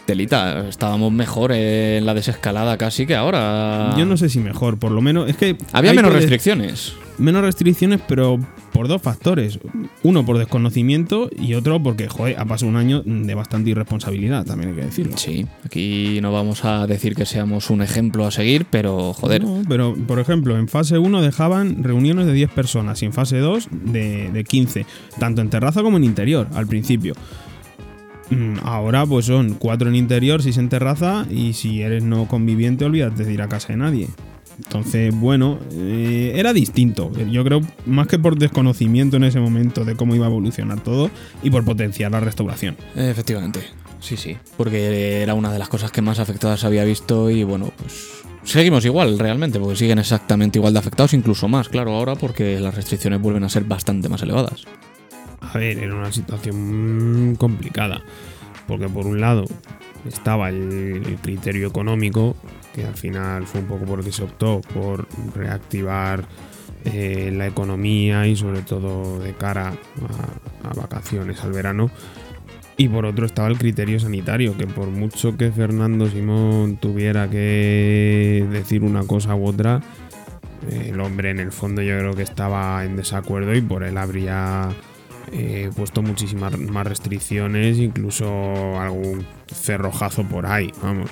Telita, 0.06 0.68
estábamos 0.68 1.12
mejor 1.12 1.52
en 1.52 2.06
la 2.06 2.14
desescalada 2.14 2.78
casi 2.78 3.06
que 3.06 3.16
ahora. 3.16 3.96
yo 3.98 4.06
no 4.06 4.18
sé 4.18 4.30
si 4.30 4.40
mejor, 4.40 4.78
por 4.78 4.92
lo 4.92 5.02
menos 5.02 5.30
es 5.30 5.36
que... 5.36 5.58
Había 5.74 5.94
menos 5.94 6.14
restricciones. 6.14 6.94
Menos 7.18 7.42
restricciones, 7.42 8.02
pero 8.08 8.40
por 8.72 8.88
dos 8.88 9.02
factores. 9.02 9.58
Uno 10.04 10.26
por 10.26 10.38
desconocimiento 10.38 11.30
y 11.36 11.54
otro 11.54 11.82
porque, 11.82 12.08
joder, 12.08 12.38
ha 12.38 12.46
pasado 12.46 12.70
un 12.70 12.76
año 12.76 13.02
de 13.04 13.34
bastante 13.34 13.70
irresponsabilidad, 13.70 14.46
también 14.46 14.72
hay 14.72 14.76
que 14.76 14.86
decirlo. 14.86 15.18
Sí, 15.18 15.48
aquí 15.64 16.20
no 16.22 16.32
vamos 16.34 16.66
a 16.66 16.86
decir 16.86 17.16
que 17.16 17.26
seamos 17.26 17.70
un 17.70 17.82
ejemplo 17.82 18.28
a 18.28 18.32
seguir, 18.32 18.66
pero 18.70 19.14
joder. 19.14 19.44
No, 19.44 19.64
pero, 19.68 19.96
por 19.96 20.20
ejemplo, 20.20 20.58
en 20.58 20.68
fase 20.68 20.98
1 20.98 21.22
dejaban 21.22 21.84
reuniones 21.84 22.26
de 22.26 22.34
10 22.34 22.52
personas 22.52 23.02
y 23.02 23.06
en 23.06 23.14
fase 23.14 23.38
2 23.38 23.70
de, 23.72 24.30
de 24.30 24.44
15, 24.44 24.86
tanto 25.20 25.42
en 25.42 25.50
terraza 25.50 25.82
como 25.82 25.98
en 25.98 26.04
interior, 26.04 26.48
al 26.54 26.68
principio. 26.68 27.16
Mm, 28.30 28.58
Ahora 28.64 29.06
pues 29.06 29.26
son 29.26 29.54
4 29.56 29.90
en 29.90 29.96
interior, 29.96 30.42
6 30.42 30.58
en 30.58 30.70
terraza 30.70 31.26
y 31.30 31.54
si 31.54 31.82
eres 31.82 32.04
no 32.04 32.28
conviviente 32.28 32.86
olvídate 32.86 33.24
de 33.24 33.34
ir 33.34 33.42
a 33.42 33.50
casa 33.50 33.70
de 33.70 33.78
nadie. 33.78 34.08
Entonces, 34.58 35.14
bueno, 35.14 35.60
eh, 35.74 36.34
era 36.36 36.54
distinto. 36.54 37.12
Yo 37.30 37.44
creo 37.44 37.62
más 37.86 38.08
que 38.08 38.18
por 38.18 38.38
desconocimiento 38.38 39.18
en 39.18 39.26
ese 39.26 39.40
momento 39.40 39.84
de 39.84 39.96
cómo 39.96 40.16
iba 40.16 40.26
a 40.26 40.30
evolucionar 40.30 40.80
todo 40.82 41.12
y 41.44 41.50
por 41.50 41.66
potenciar 41.66 42.12
la 42.12 42.22
restauración. 42.22 42.78
Efectivamente, 42.96 43.60
sí, 44.00 44.16
sí. 44.16 44.38
Porque 44.56 45.22
era 45.22 45.34
una 45.34 45.52
de 45.52 45.60
las 45.60 45.68
cosas 45.68 45.92
que 45.92 46.02
más 46.02 46.20
afectadas 46.20 46.64
había 46.64 46.86
visto 46.86 47.30
y 47.30 47.44
bueno, 47.44 47.72
pues 47.78 48.24
seguimos 48.46 48.86
igual 48.86 49.20
realmente, 49.20 49.60
porque 49.60 49.76
siguen 49.76 50.00
exactamente 50.00 50.58
igual 50.58 50.72
de 50.74 50.80
afectados, 50.80 51.14
incluso 51.14 51.50
más, 51.50 51.68
claro, 51.68 51.94
ahora 51.94 52.16
porque 52.16 52.60
las 52.60 52.76
restricciones 52.76 53.22
vuelven 53.22 53.44
a 53.44 53.50
ser 53.50 53.66
bastante 53.66 54.08
más 54.08 54.22
elevadas. 54.22 54.64
A 55.54 55.58
ver, 55.58 55.80
era 55.80 55.96
una 55.96 56.12
situación 56.12 57.36
complicada. 57.38 58.02
Porque 58.68 58.90
por 58.90 59.06
un 59.06 59.22
lado 59.22 59.46
estaba 60.08 60.50
el, 60.50 61.18
criterio 61.22 61.68
económico, 61.68 62.36
que 62.74 62.86
al 62.86 62.96
final 62.96 63.46
fue 63.46 63.62
un 63.62 63.68
poco 63.68 63.86
por 63.86 64.00
el 64.00 64.06
que 64.06 64.12
se 64.12 64.24
optó 64.24 64.62
por 64.74 65.08
reactivar 65.36 66.26
eh, 66.86 67.32
la 67.34 67.48
economía 67.48 68.28
y 68.28 68.36
sobre 68.36 68.62
todo 68.62 69.20
de 69.20 69.34
cara 69.34 69.74
a, 70.64 70.74
vacaciones 70.74 71.44
al 71.44 71.52
verano. 71.52 71.90
Y 72.78 72.90
por 72.90 73.06
otro 73.06 73.26
estaba 73.26 73.48
el 73.48 73.58
criterio 73.58 74.00
sanitario, 74.00 74.58
que 74.58 74.68
por 74.68 74.88
mucho 74.88 75.38
que 75.38 75.52
Fernando 75.52 76.10
Simón 76.10 76.78
tuviera 76.78 77.30
que 77.30 78.46
decir 78.52 78.84
una 78.84 79.04
cosa 79.04 79.34
u 79.34 79.48
otra, 79.48 79.82
el 80.70 81.00
hombre 81.00 81.30
en 81.30 81.40
el 81.40 81.54
fondo 81.54 81.82
yo 81.82 81.98
creo 81.98 82.16
que 82.16 82.24
estaba 82.24 82.84
en 82.84 82.98
desacuerdo 82.98 83.56
y 83.56 83.62
por 83.62 83.84
él 83.84 83.98
habría 83.98 84.70
eh, 85.32 85.70
puesto 85.76 86.02
muchísimas 86.02 86.58
más 86.58 86.86
restricciones, 86.86 87.78
incluso 87.78 88.80
algún 88.80 89.26
cerrojazo 89.48 90.24
por 90.24 90.46
ahí. 90.46 90.72
Vamos, 90.82 91.10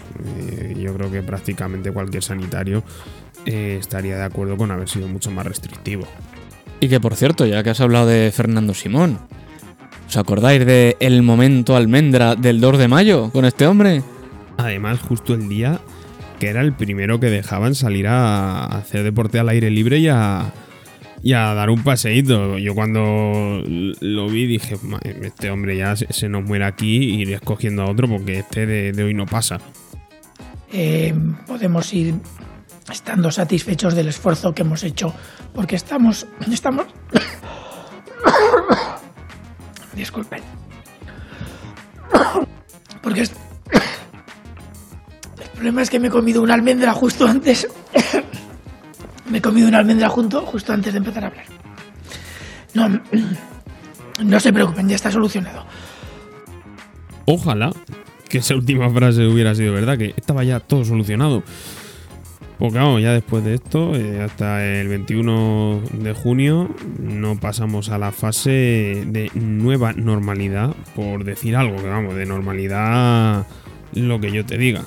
eh, 0.52 0.76
yo 0.78 0.94
creo 0.94 1.12
que 1.12 1.24
prácticamente 1.24 1.92
cualquier 1.92 2.24
sanitario 2.24 2.84
eh, 3.46 3.78
estaría 3.80 4.18
de 4.18 4.24
acuerdo 4.24 4.58
con 4.58 4.72
haber 4.72 4.90
sido 4.90 5.08
mucho 5.08 5.32
más 5.32 5.46
restrictivo. 5.46 6.06
Y 6.80 6.90
que 6.90 7.00
por 7.00 7.16
cierto, 7.16 7.46
ya 7.46 7.64
que 7.64 7.72
has 7.72 7.82
hablado 7.82 8.08
de 8.08 8.32
Fernando 8.32 8.74
Simón, 8.74 9.20
¿os 10.08 10.18
acordáis 10.18 10.66
de 10.66 10.98
el 11.00 11.24
momento 11.24 11.76
almendra 11.76 12.36
del 12.36 12.60
2 12.62 12.78
de 12.78 12.88
mayo 12.88 13.32
con 13.32 13.46
este 13.46 13.66
hombre? 13.68 14.04
Además, 14.58 15.00
justo 15.02 15.34
el 15.34 15.50
día 15.50 15.80
que 16.40 16.50
era 16.50 16.62
el 16.62 16.74
primero 16.74 17.20
que 17.22 17.30
dejaban 17.30 17.74
salir 17.74 18.08
a 18.08 18.66
hacer 18.66 19.04
deporte 19.04 19.40
al 19.40 19.50
aire 19.50 19.70
libre 19.70 20.00
y 20.00 20.10
a, 20.10 20.52
y 21.24 21.34
a 21.34 21.54
dar 21.54 21.70
un 21.70 21.84
paseíto. 21.84 22.58
Yo 22.60 22.76
cuando 22.76 23.64
lo 23.66 24.28
vi 24.28 24.46
dije, 24.46 24.76
"Ma- 24.84 25.00
este 25.04 25.50
hombre 25.50 25.78
ya 25.78 25.96
se, 25.96 26.28
nos 26.30 26.44
muere 26.44 26.66
aquí 26.66 26.98
y 26.98 27.22
iré 27.22 27.36
escogiendo 27.36 27.84
a 27.84 27.90
otro 27.90 28.08
porque 28.10 28.40
este 28.40 28.66
de, 28.66 28.92
de 28.92 29.04
hoy 29.04 29.14
no 29.14 29.26
pasa. 29.26 29.60
Eh, 30.72 31.14
podemos 31.48 31.92
ir 31.94 32.16
estando 32.92 33.32
satisfechos 33.32 33.96
del 33.96 34.10
esfuerzo 34.10 34.54
que 34.54 34.64
hemos 34.64 34.84
hecho, 34.84 35.14
porque 35.56 35.78
estamos, 35.78 36.28
estamos, 36.52 36.86
disculpen, 39.96 40.42
porque 43.02 43.22
es- 43.22 43.32
el 45.42 45.50
problema 45.54 45.82
es 45.82 45.90
que 45.90 46.00
me 46.00 46.08
he 46.08 46.12
comido 46.12 46.42
una 46.42 46.56
almendra 46.56 46.94
justo 46.94 47.26
antes, 47.28 47.68
me 49.30 49.38
he 49.38 49.42
comido 49.42 49.68
una 49.68 49.80
almendra 49.80 50.10
junto, 50.10 50.42
justo 50.46 50.74
antes 50.74 50.94
de 50.94 50.98
empezar 50.98 51.24
a 51.24 51.28
hablar. 51.28 51.46
No, 52.74 52.90
no 54.24 54.40
se 54.40 54.54
preocupen, 54.54 54.90
ya 54.90 54.96
está 54.96 55.12
solucionado. 55.12 55.66
Ojalá 57.26 57.72
que 58.30 58.40
esa 58.40 58.56
última 58.56 58.90
frase 58.90 59.28
hubiera 59.28 59.54
sido 59.56 59.74
verdad, 59.74 59.98
que 59.98 60.14
estaba 60.18 60.44
ya 60.44 60.60
todo 60.60 60.84
solucionado. 60.84 61.44
Porque 62.60 62.78
vamos, 62.78 63.02
ya 63.02 63.12
después 63.14 63.44
de 63.44 63.56
esto, 63.56 63.96
eh, 63.96 64.22
hasta 64.22 64.66
el 64.66 64.88
21 64.88 65.82
de 65.92 66.14
junio, 66.14 66.74
no 67.00 67.40
pasamos 67.40 67.90
a 67.90 67.98
la 67.98 68.12
fase 68.12 69.04
de 69.06 69.32
nueva 69.34 69.94
normalidad, 69.94 70.76
por 70.96 71.24
decir 71.26 71.56
algo, 71.56 71.78
que 71.78 71.90
vamos, 71.90 72.16
de 72.16 72.26
normalidad 72.26 73.46
lo 73.94 74.20
que 74.20 74.32
yo 74.32 74.46
te 74.46 74.58
diga. 74.58 74.84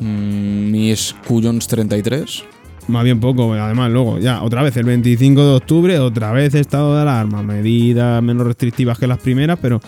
Mm, 0.00 0.70
mis 0.70 1.14
Cuyons 1.26 1.66
33. 1.66 2.44
Más 2.88 3.04
bien 3.04 3.20
poco, 3.20 3.52
además 3.52 3.90
luego, 3.90 4.18
ya, 4.18 4.42
otra 4.42 4.62
vez 4.62 4.76
el 4.76 4.84
25 4.84 5.44
de 5.44 5.54
octubre, 5.56 5.98
otra 5.98 6.32
vez 6.32 6.54
estado 6.54 6.94
de 6.96 7.02
alarma, 7.02 7.42
medidas 7.42 8.22
menos 8.22 8.46
restrictivas 8.46 8.98
que 8.98 9.06
las 9.06 9.18
primeras, 9.18 9.58
pero, 9.60 9.80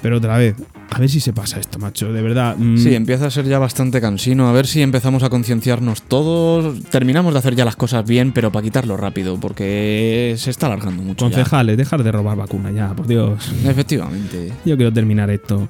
pero 0.00 0.18
otra 0.18 0.38
vez, 0.38 0.54
a 0.90 0.98
ver 1.00 1.08
si 1.08 1.18
se 1.18 1.32
pasa 1.32 1.58
esto, 1.58 1.80
macho, 1.80 2.12
de 2.12 2.22
verdad. 2.22 2.56
mm, 2.56 2.76
Sí, 2.78 2.94
empieza 2.94 3.26
a 3.26 3.30
ser 3.30 3.46
ya 3.46 3.58
bastante 3.58 4.00
cansino. 4.00 4.48
A 4.48 4.52
ver 4.52 4.68
si 4.68 4.82
empezamos 4.82 5.24
a 5.24 5.30
concienciarnos 5.30 6.02
todos. 6.02 6.80
Terminamos 6.84 7.32
de 7.32 7.40
hacer 7.40 7.56
ya 7.56 7.64
las 7.64 7.74
cosas 7.74 8.06
bien, 8.06 8.30
pero 8.30 8.52
para 8.52 8.62
quitarlo 8.62 8.96
rápido, 8.96 9.36
porque 9.40 10.34
se 10.38 10.50
está 10.50 10.66
alargando 10.66 11.02
mucho. 11.02 11.24
concejales, 11.24 11.76
dejar 11.76 12.04
de 12.04 12.12
robar 12.12 12.36
vacunas 12.36 12.72
ya, 12.72 12.94
por 12.94 13.08
Dios. 13.08 13.50
Efectivamente. 13.64 14.52
Yo 14.64 14.76
quiero 14.76 14.92
terminar 14.92 15.28
esto. 15.30 15.68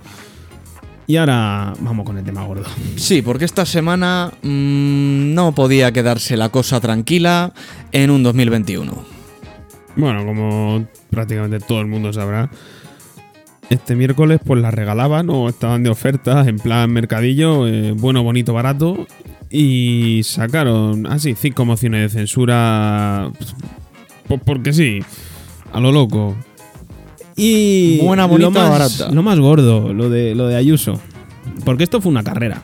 Y 1.07 1.17
ahora 1.17 1.75
vamos 1.81 2.07
con 2.07 2.17
el 2.17 2.25
tema 2.25 2.45
gordo. 2.45 2.65
Sí, 2.97 3.21
porque 3.21 3.45
esta 3.45 3.67
semana 3.67 4.33
mm, 4.43 5.35
no 5.35 5.55
podía 5.55 5.93
quedarse 5.93 6.37
la 6.37 6.49
cosa 6.49 6.81
tranquila 6.81 7.53
en 7.93 8.11
un 8.11 8.23
2021. 8.23 8.93
Bueno, 9.97 10.25
como 10.25 10.87
prácticamente 11.11 11.61
todo 11.61 11.81
el 11.81 11.87
mundo 11.87 12.13
sabrá, 12.13 12.51
este 13.71 13.97
miércoles 13.97 14.41
pues 14.45 14.61
las 14.61 14.75
regalaban 14.75 15.29
o 15.31 15.49
estaban 15.49 15.83
de 15.83 15.91
oferta 15.91 16.47
en 16.49 16.59
plan 16.59 16.91
mercadillo, 16.91 17.67
eh, 17.67 17.93
bueno, 17.93 18.23
bonito, 18.23 18.55
barato. 18.55 19.07
Y 19.51 20.23
sacaron 20.25 21.07
así 21.07 21.35
cinco 21.35 21.65
mociones 21.65 22.13
de 22.13 22.19
censura. 22.19 23.31
Pues 24.27 24.41
porque 24.45 24.73
sí, 24.73 25.01
a 25.73 25.81
lo 25.81 25.93
loco. 25.93 26.35
Y 27.37 27.99
Buena, 27.99 28.27
bonita, 28.27 28.47
lo 28.47 28.51
más, 28.53 28.71
barata. 28.71 29.11
Lo 29.15 29.23
más 29.23 29.39
gordo, 29.41 29.93
lo 29.93 30.09
de, 30.11 30.35
lo 30.35 30.47
de 30.47 30.57
Ayuso. 30.57 31.01
Porque 31.65 31.85
esto 31.85 32.01
fue 32.01 32.11
una 32.11 32.23
carrera. 32.23 32.63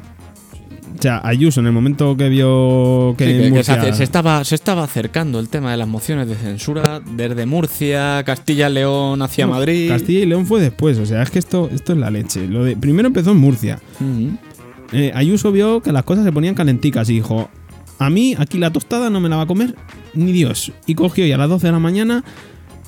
O 0.99 1.03
sea, 1.03 1.21
Ayuso 1.25 1.61
en 1.61 1.67
el 1.67 1.73
momento 1.73 2.15
que 2.17 2.29
vio 2.29 3.15
que, 3.17 3.27
Sí, 3.27 3.45
se, 3.45 3.51
Murcia- 3.51 3.75
hace- 3.81 3.93
se 3.95 4.05
estaba, 4.05 4.45
se 4.45 4.55
estaba 4.55 4.85
acercando 4.85 5.41
el 5.41 5.49
tema 5.49 5.71
de 5.71 5.79
las 5.79 5.89
mociones 5.89 6.29
de 6.29 6.35
censura 6.35 7.01
desde 7.17 7.47
Murcia, 7.47 8.23
Castilla, 8.25 8.69
León 8.69 9.23
hacia 9.23 9.47
No, 9.47 9.53
Madrid. 9.53 9.89
Castilla 9.89 10.21
y 10.21 10.27
León 10.27 10.45
fue 10.47 10.61
después, 10.61 10.99
o 10.99 11.07
sea, 11.07 11.23
es 11.23 11.31
que 11.31 11.39
esto, 11.39 11.71
esto 11.73 11.93
es 11.95 11.99
la 11.99 12.11
leche. 12.11 12.47
Lo 12.47 12.65
de, 12.65 12.77
primero 12.77 13.09
empezó 13.09 13.31
en 13.31 13.39
Murcia. 13.39 13.81
Eh, 14.93 15.11
Ayuso 15.15 15.53
vio 15.53 15.81
que 15.81 15.91
las 15.93 16.03
cosas 16.05 16.25
se 16.25 16.33
ponían 16.33 16.55
calenticas 16.55 17.09
y 17.09 17.15
dijo, 17.15 17.49
a 17.99 18.11
mí 18.11 18.35
aquí 18.39 18.59
la 18.59 18.71
tostada 18.71 19.09
no 19.09 19.21
me 19.21 19.29
la 19.31 19.37
va 19.37 19.43
a 19.43 19.47
comer 19.47 19.75
ni 20.13 20.33
Dios. 20.33 20.71
Y 20.87 20.95
cogió 20.97 21.25
y 21.27 21.33
a 21.33 21.39
las 21.39 21.49
12 21.49 21.67
de 21.69 21.73
la 21.73 21.79
mañana 21.79 22.25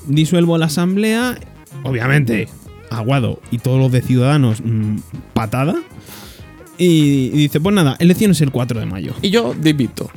disuelvo 0.07 0.57
la 0.59 0.65
asamblea, 0.67 1.37
obviamente, 1.83 2.47
Aguado 2.89 3.39
y 3.49 3.57
todos 3.57 3.79
los 3.79 3.91
de 3.91 4.01
Ciudadanos, 4.01 4.61
mm, 4.63 4.97
patada. 5.33 5.75
Y, 6.77 7.31
y 7.33 7.37
dice, 7.37 7.59
pues 7.59 7.73
nada, 7.73 7.95
elecciones 7.99 8.41
el 8.41 8.51
4 8.51 8.79
de 8.79 8.85
mayo. 8.85 9.13
Y 9.21 9.29
yo 9.29 9.53
divito. 9.53 10.09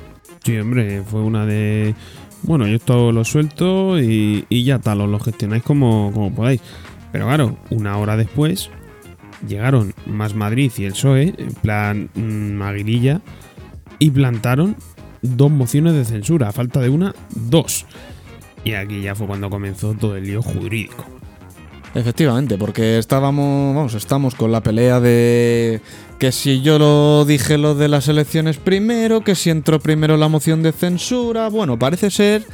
Sí, 0.44 0.56
hombre, 0.58 1.02
fue 1.02 1.22
una 1.22 1.46
de... 1.46 1.94
Bueno, 2.42 2.66
yo 2.66 2.76
esto 2.76 3.12
lo 3.12 3.24
suelto 3.24 4.00
y, 4.00 4.44
y 4.48 4.64
ya 4.64 4.78
tal, 4.78 5.00
os 5.00 5.08
lo 5.08 5.18
gestionáis 5.18 5.62
como, 5.62 6.12
como 6.12 6.32
podáis. 6.32 6.60
Pero 7.12 7.26
claro, 7.26 7.56
una 7.70 7.96
hora 7.96 8.16
después 8.16 8.70
llegaron 9.46 9.94
Más 10.06 10.34
Madrid 10.34 10.70
y 10.76 10.84
el 10.84 10.92
PSOE, 10.92 11.34
en 11.36 11.54
plan 11.54 12.10
mm, 12.14 12.52
maguirilla, 12.52 13.22
y 13.98 14.10
plantaron 14.10 14.76
dos 15.22 15.50
mociones 15.50 15.94
de 15.94 16.04
censura. 16.04 16.48
A 16.48 16.52
falta 16.52 16.80
de 16.80 16.88
una, 16.88 17.14
dos. 17.34 17.86
Y 18.64 18.74
aquí 18.74 19.00
ya 19.00 19.14
fue 19.14 19.26
cuando 19.26 19.50
comenzó 19.50 19.94
todo 19.94 20.16
el 20.16 20.24
lío 20.24 20.42
jurídico. 20.42 21.04
Efectivamente, 21.96 22.58
porque 22.58 22.98
estábamos, 22.98 23.74
vamos, 23.74 23.94
estamos 23.94 24.34
con 24.34 24.52
la 24.52 24.60
pelea 24.60 25.00
de 25.00 25.80
que 26.18 26.30
si 26.30 26.60
yo 26.60 26.78
lo 26.78 27.24
dije 27.24 27.56
lo 27.56 27.74
de 27.74 27.88
las 27.88 28.08
elecciones 28.08 28.58
primero, 28.58 29.22
que 29.22 29.34
si 29.34 29.48
entró 29.48 29.80
primero 29.80 30.18
la 30.18 30.28
moción 30.28 30.62
de 30.62 30.72
censura, 30.72 31.48
bueno, 31.48 31.78
parece 31.78 32.10
ser 32.10 32.44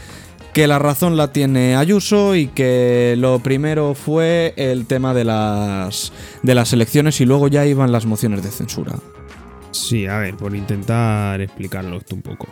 que 0.53 0.69
la 0.69 0.79
razón 0.79 1.17
la 1.17 1.33
tiene 1.33 1.75
Ayuso 1.75 2.37
y 2.37 2.47
que 2.47 3.17
lo 3.19 3.41
primero 3.41 3.95
fue 3.95 4.55
el 4.57 4.87
tema 4.87 5.13
de 5.13 5.25
las 5.25 6.13
de 6.45 6.55
las 6.55 6.73
elecciones 6.73 7.21
y 7.21 7.25
luego 7.25 7.49
ya 7.49 7.67
iban 7.67 7.91
las 7.91 8.07
mociones 8.07 8.45
de 8.45 8.51
censura. 8.53 8.95
Sí, 9.73 10.07
a 10.07 10.19
ver, 10.19 10.37
por 10.37 10.55
intentar 10.55 11.41
explicarlo 11.41 11.97
esto 11.97 12.15
un 12.15 12.23
poco. 12.23 12.47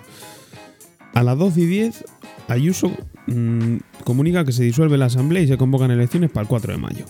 A 1.15 1.23
las 1.23 1.39
12 1.39 1.61
y 1.61 1.67
10, 1.67 2.05
Ayuso 2.49 2.91
mm, 3.29 3.77
comunica 4.05 4.45
que 4.45 4.53
se 4.53 4.63
disuelve 4.63 4.99
la 4.99 5.07
asamblea 5.07 5.43
y 5.43 5.49
se 5.49 5.57
convocan 5.57 5.91
elecciones 5.91 6.31
para 6.31 6.43
el 6.43 6.49
4 6.49 6.73
de 6.73 6.79
mayo. 6.79 7.05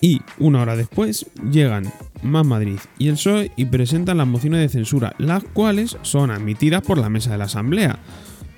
Y 0.00 0.20
una 0.38 0.60
hora 0.60 0.76
después 0.76 1.26
llegan 1.50 1.90
Más 2.22 2.46
Madrid 2.46 2.78
y 2.98 3.08
el 3.08 3.14
PSOE 3.14 3.50
y 3.56 3.64
presentan 3.64 4.18
las 4.18 4.26
mociones 4.26 4.60
de 4.60 4.68
censura, 4.68 5.14
las 5.18 5.42
cuales 5.42 5.96
son 6.02 6.30
admitidas 6.30 6.82
por 6.82 6.98
la 6.98 7.08
mesa 7.08 7.32
de 7.32 7.38
la 7.38 7.44
asamblea, 7.44 7.98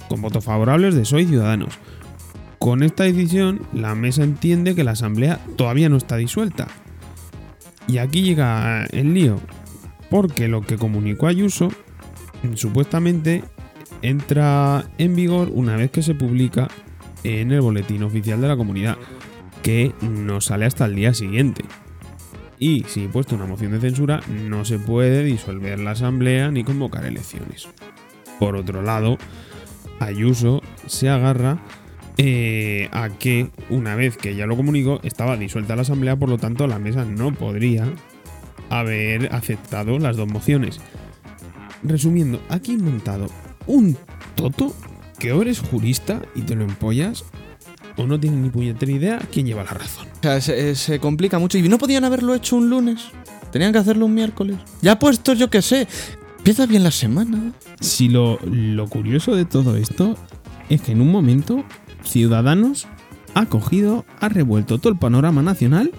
con 0.09 0.21
votos 0.21 0.45
favorables 0.45 0.95
de 0.95 1.03
PSOE 1.03 1.23
y 1.23 1.27
Ciudadanos. 1.27 1.79
Con 2.59 2.83
esta 2.83 3.05
decisión, 3.05 3.63
la 3.73 3.95
mesa 3.95 4.25
entiende 4.25 4.75
que 4.75 4.85
la 4.85 4.91
asamblea 4.93 5.39
todavía 5.57 5.89
no 5.89 5.97
está 5.97 6.17
disuelta. 6.17 6.67
Y 7.87 7.99
aquí 7.99 8.23
llega 8.23 8.85
el 8.87 9.15
lío, 9.15 9.41
porque 10.11 10.49
lo 10.49 10.63
que 10.63 10.77
comunicó 10.77 11.29
Ayuso 11.29 11.71
supuestamente 12.55 13.45
entra 14.03 14.85
en 14.99 15.15
vigor 15.15 15.51
una 15.53 15.77
vez 15.77 15.91
que 15.91 16.03
se 16.03 16.15
publica 16.15 16.69
en 17.25 17.53
el 17.53 17.61
boletín 17.61 18.03
oficial 18.03 18.41
de 18.41 18.49
la 18.49 18.57
comunidad, 18.57 18.97
que 19.63 19.93
no 20.01 20.41
sale 20.41 20.67
hasta 20.67 20.87
el 20.87 20.95
día 20.95 21.15
siguiente. 21.15 21.65
Y 22.59 22.85
si 22.89 23.05
he 23.05 23.09
puesto 23.09 23.37
una 23.37 23.47
moción 23.47 23.73
de 23.73 23.81
censura, 23.81 24.21
no 24.29 24.65
se 24.65 24.79
puede 24.79 25.23
disolver 25.23 25.79
la 25.79 25.93
asamblea 25.93 26.51
ni 26.51 26.65
convocar 26.65 27.05
elecciones. 27.05 27.69
Por 28.39 28.57
otro 28.57 28.83
lado, 28.83 29.19
Ayuso 30.01 30.63
se 30.87 31.09
agarra 31.09 31.59
eh, 32.17 32.89
a 32.93 33.11
que 33.11 33.51
una 33.71 33.95
vez 33.95 34.17
que 34.17 34.35
ya 34.35 34.47
lo 34.47 34.57
comunicó, 34.57 35.01
estaba 35.03 35.37
disuelta 35.37 35.77
la 35.77 35.83
asamblea, 35.83 36.17
por 36.17 36.29
lo 36.29 36.39
tanto 36.39 36.67
la 36.67 36.79
mesa 36.79 37.05
no 37.05 37.33
podría 37.33 37.87
haber 38.71 39.33
aceptado 39.35 39.99
las 39.99 40.17
dos 40.17 40.29
mociones. 40.29 40.81
Resumiendo, 41.83 42.41
aquí 42.49 42.75
he 42.75 42.79
montado 42.79 43.27
un 43.67 43.97
toto 44.35 44.75
que 45.19 45.33
o 45.33 45.43
eres 45.43 45.61
jurista 45.61 46.23
y 46.35 46.43
te 46.43 46.55
lo 46.55 46.65
empollas, 46.65 47.25
o 47.97 48.07
no 48.07 48.19
tienes 48.19 48.39
ni 48.39 48.51
puñetera 48.51 48.93
idea 48.93 49.19
quién 49.33 49.47
lleva 49.47 49.65
la 49.65 49.73
razón. 49.73 50.07
O 50.19 50.23
sea, 50.23 50.41
se, 50.41 50.75
se 50.75 50.99
complica 50.99 51.39
mucho 51.39 51.59
y 51.59 51.69
no 51.69 51.79
podían 51.79 52.05
haberlo 52.05 52.35
hecho 52.35 52.57
un 52.57 52.71
lunes. 52.71 53.07
Tenían 53.51 53.73
que 53.73 53.79
hacerlo 53.79 54.07
un 54.07 54.15
miércoles. 54.15 54.57
Ya 54.83 54.99
puestos, 54.99 55.39
yo 55.39 55.51
qué 55.51 55.63
sé. 55.63 55.89
Empieza 56.39 56.67
bien 56.67 56.85
la 56.85 56.91
semana. 56.91 57.53
Si 57.81 58.09
lo, 58.09 58.39
lo 58.45 58.87
curioso 58.89 59.35
de 59.35 59.45
todo 59.45 59.77
esto 59.77 60.17
es 60.69 60.81
que 60.83 60.93
en 60.93 61.01
un 61.01 61.11
momento 61.11 61.65
Ciudadanos 62.05 62.87
ha 63.35 63.47
cogido, 63.47 64.05
ha 64.21 64.29
revuelto 64.29 64.79
todo 64.79 64.93
el 64.93 64.99
panorama 64.99 65.43
nacional 65.43 65.93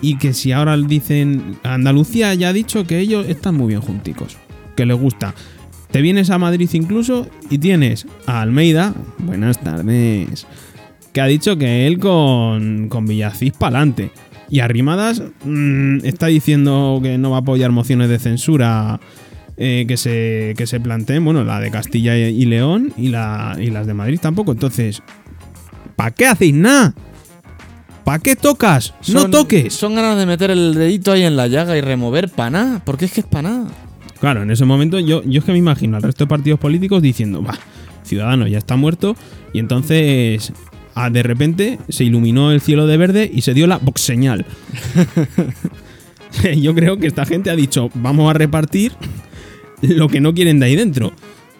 y 0.00 0.18
que 0.18 0.34
si 0.34 0.52
ahora 0.52 0.76
dicen 0.76 1.58
Andalucía 1.62 2.34
ya 2.34 2.48
ha 2.48 2.52
dicho 2.52 2.86
que 2.86 2.98
ellos 2.98 3.26
están 3.28 3.54
muy 3.54 3.68
bien 3.68 3.80
junticos, 3.80 4.36
que 4.76 4.86
les 4.86 4.98
gusta. 4.98 5.34
Te 5.94 6.02
vienes 6.02 6.30
a 6.30 6.38
Madrid 6.38 6.68
incluso 6.72 7.28
y 7.50 7.58
tienes 7.58 8.04
a 8.26 8.40
Almeida, 8.40 8.92
buenas 9.18 9.60
tardes, 9.60 10.44
que 11.12 11.20
ha 11.20 11.26
dicho 11.26 11.56
que 11.56 11.86
él 11.86 12.00
con, 12.00 12.88
con 12.88 13.06
Villacís 13.06 13.52
para 13.52 13.76
adelante. 13.76 14.10
Y 14.50 14.58
Arrimadas 14.58 15.22
mm, 15.44 15.98
está 16.02 16.26
diciendo 16.26 16.98
que 17.00 17.16
no 17.16 17.30
va 17.30 17.36
a 17.36 17.40
apoyar 17.42 17.70
mociones 17.70 18.08
de 18.08 18.18
censura 18.18 18.98
eh, 19.56 19.84
que, 19.86 19.96
se, 19.96 20.54
que 20.56 20.66
se 20.66 20.80
planteen, 20.80 21.24
bueno, 21.24 21.44
la 21.44 21.60
de 21.60 21.70
Castilla 21.70 22.18
y 22.18 22.44
León 22.44 22.92
y, 22.96 23.10
la, 23.10 23.56
y 23.60 23.70
las 23.70 23.86
de 23.86 23.94
Madrid 23.94 24.18
tampoco. 24.20 24.50
Entonces, 24.50 25.00
¿para 25.94 26.10
qué 26.10 26.26
hacéis 26.26 26.54
nada? 26.54 26.92
¿Para 28.02 28.18
qué 28.18 28.34
tocas? 28.34 28.94
no 29.12 29.30
toques. 29.30 29.72
Son 29.72 29.94
ganas 29.94 30.18
de 30.18 30.26
meter 30.26 30.50
el 30.50 30.74
dedito 30.74 31.12
ahí 31.12 31.22
en 31.22 31.36
la 31.36 31.46
llaga 31.46 31.76
y 31.76 31.80
remover 31.80 32.30
para 32.30 32.50
nada. 32.50 32.82
Porque 32.84 33.04
es 33.04 33.12
que 33.12 33.20
es 33.20 33.26
para 33.28 33.48
nada. 33.48 33.70
Claro, 34.24 34.42
en 34.42 34.50
ese 34.50 34.64
momento 34.64 34.98
yo, 35.00 35.22
es 35.30 35.44
que 35.44 35.52
me 35.52 35.58
imagino 35.58 35.98
al 35.98 36.02
resto 36.02 36.24
de 36.24 36.28
partidos 36.30 36.58
políticos 36.58 37.02
diciendo, 37.02 37.42
va, 37.42 37.58
Ciudadanos 38.04 38.48
ya 38.48 38.56
está 38.56 38.74
muerto 38.74 39.16
y 39.52 39.58
entonces 39.58 40.50
ah, 40.94 41.10
de 41.10 41.22
repente 41.22 41.78
se 41.90 42.04
iluminó 42.04 42.50
el 42.50 42.62
cielo 42.62 42.86
de 42.86 42.96
verde 42.96 43.30
y 43.30 43.42
se 43.42 43.52
dio 43.52 43.66
la 43.66 43.76
box 43.76 44.00
señal. 44.00 44.46
yo 46.56 46.74
creo 46.74 46.96
que 46.96 47.06
esta 47.06 47.26
gente 47.26 47.50
ha 47.50 47.54
dicho, 47.54 47.90
vamos 47.92 48.30
a 48.30 48.32
repartir 48.32 48.92
lo 49.82 50.08
que 50.08 50.22
no 50.22 50.32
quieren 50.32 50.58
de 50.58 50.66
ahí 50.68 50.76
dentro. 50.76 51.12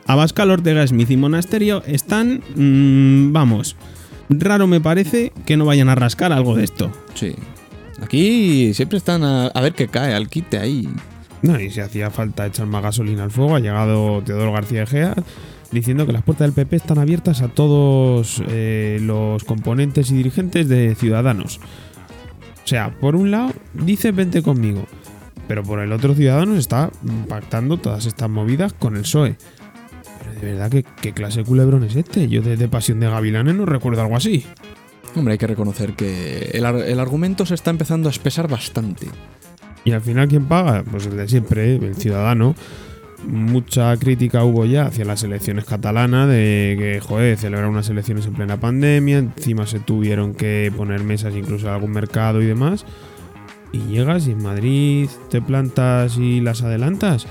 Abascal, 0.07 0.51
Ortega, 0.51 0.87
Smith 0.87 1.11
y 1.11 1.19
Monasterio 1.19 1.83
están, 1.85 2.43
mm, 2.57 3.31
vamos, 3.31 3.77
raro 4.31 4.67
me 4.67 4.81
parece 4.81 5.35
que 5.45 5.59
no 5.59 5.67
vayan 5.67 5.91
a 5.91 5.97
rascar 5.97 6.33
algo 6.33 6.57
de 6.57 6.65
esto. 6.65 6.91
Sí. 7.13 7.35
Aquí 8.01 8.73
siempre 8.73 8.97
están 8.97 9.23
a, 9.23 9.49
a 9.49 9.61
ver 9.61 9.75
qué 9.75 9.87
cae, 9.89 10.15
al 10.15 10.31
quite 10.31 10.57
ahí. 10.57 10.89
No, 11.45 11.61
y 11.61 11.71
si 11.71 11.81
hacía 11.81 12.11
falta 12.11 12.47
echar 12.47 12.67
más 12.67 12.83
gasolina 12.83 13.25
al 13.25 13.31
fuego, 13.31 13.55
ha 13.57 13.61
llegado 13.61 14.23
Teodoro 14.23 14.53
García 14.53 14.85
Egea 14.85 15.15
diciendo 15.71 16.07
que 16.07 16.13
las 16.13 16.23
puertas 16.23 16.47
del 16.47 16.55
PP 16.55 16.77
están 16.77 16.99
abiertas 16.99 17.43
a 17.43 17.49
todos 17.49 18.43
eh, 18.49 18.99
los 19.03 19.45
componentes 19.45 20.11
y 20.11 20.15
dirigentes 20.15 20.69
de 20.69 20.95
Ciudadanos. 20.95 21.61
O 22.65 22.67
sea, 22.67 22.95
por 22.99 23.15
un 23.15 23.31
lado 23.31 23.53
dice 23.75 24.11
vente 24.13 24.41
conmigo, 24.43 24.87
pero 25.47 25.63
por 25.63 25.81
el 25.81 25.93
otro 25.93 26.15
Ciudadanos 26.15 26.57
está 26.59 26.91
pactando 27.29 27.77
todas 27.77 28.07
estas 28.07 28.31
movidas 28.31 28.73
con 28.73 28.97
el 28.97 29.03
PSOE. 29.03 29.37
Pero 30.21 30.41
de 30.41 30.47
verdad, 30.53 30.71
¿qué, 30.71 30.85
qué 31.03 31.13
clase 31.13 31.41
de 31.41 31.45
culebrón 31.45 31.85
es 31.85 31.95
este? 31.97 32.27
Yo 32.29 32.41
desde 32.41 32.69
Pasión 32.69 33.01
de 33.01 33.11
Gavilanes 33.11 33.55
no 33.55 33.67
recuerdo 33.67 34.01
algo 34.01 34.17
así. 34.17 34.47
Hombre, 35.15 35.33
hay 35.33 35.39
que 35.39 35.47
reconocer 35.47 35.93
que 35.93 36.53
el, 36.55 36.65
ar- 36.65 36.77
el 36.81 36.99
argumento 36.99 37.45
se 37.45 37.55
está 37.55 37.71
empezando 37.71 38.09
a 38.09 38.13
espesar 38.13 38.49
bastante. 38.49 39.09
Y 39.85 39.93
al 39.93 40.01
final, 40.01 40.29
¿quién 40.29 40.47
paga? 40.47 40.83
Pues 40.91 41.07
el 41.07 41.17
de 41.17 41.29
siempre, 41.29 41.77
el 41.77 41.95
ciudadano. 41.95 42.55
Mucha 43.27 43.97
crítica 43.97 44.45
hubo 44.45 44.67
ya 44.67 44.87
hacia 44.87 45.05
las 45.05 45.23
elecciones 45.23 45.65
catalanas 45.65 46.29
de 46.29 46.77
que, 46.79 47.01
joder, 47.01 47.39
celebrar 47.39 47.69
unas 47.71 47.89
elecciones 47.89 48.27
en 48.27 48.35
plena 48.35 48.59
pandemia, 48.59 49.19
encima 49.19 49.67
se 49.67 49.81
tuvieron 49.81 50.35
que 50.35 50.71
poner 50.77 51.03
mesas 51.05 51.35
incluso 51.35 51.69
en 51.69 51.73
algún 51.75 51.93
mercado 51.93 52.43
y 52.43 52.47
demás. 52.47 52.85
Y 53.73 53.79
llegas 53.89 54.27
y 54.29 54.33
en 54.33 54.43
Madrid 54.43 55.09
te 55.31 55.41
plantas 55.41 56.19
y 56.19 56.41
las 56.41 56.63
adelantas. 56.63 57.27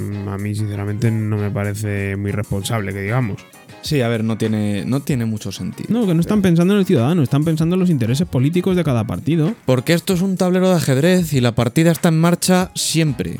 Mm, 0.00 0.28
A 0.28 0.38
mí, 0.38 0.54
sinceramente, 0.54 1.10
no 1.10 1.36
me 1.36 1.50
parece 1.50 2.16
muy 2.16 2.30
responsable, 2.30 2.92
que 2.92 3.02
digamos. 3.02 3.44
Sí, 3.86 4.02
a 4.02 4.08
ver, 4.08 4.24
no 4.24 4.36
tiene, 4.36 4.84
no 4.84 4.98
tiene 4.98 5.26
mucho 5.26 5.52
sentido. 5.52 5.86
No, 5.90 6.08
que 6.08 6.14
no 6.14 6.20
están 6.20 6.42
pensando 6.42 6.74
en 6.74 6.80
el 6.80 6.86
ciudadano, 6.86 7.22
están 7.22 7.44
pensando 7.44 7.76
en 7.76 7.80
los 7.80 7.88
intereses 7.88 8.26
políticos 8.26 8.74
de 8.74 8.82
cada 8.82 9.06
partido. 9.06 9.54
Porque 9.64 9.92
esto 9.92 10.12
es 10.12 10.22
un 10.22 10.36
tablero 10.36 10.68
de 10.68 10.74
ajedrez 10.74 11.32
y 11.32 11.40
la 11.40 11.54
partida 11.54 11.92
está 11.92 12.08
en 12.08 12.20
marcha 12.20 12.72
siempre. 12.74 13.36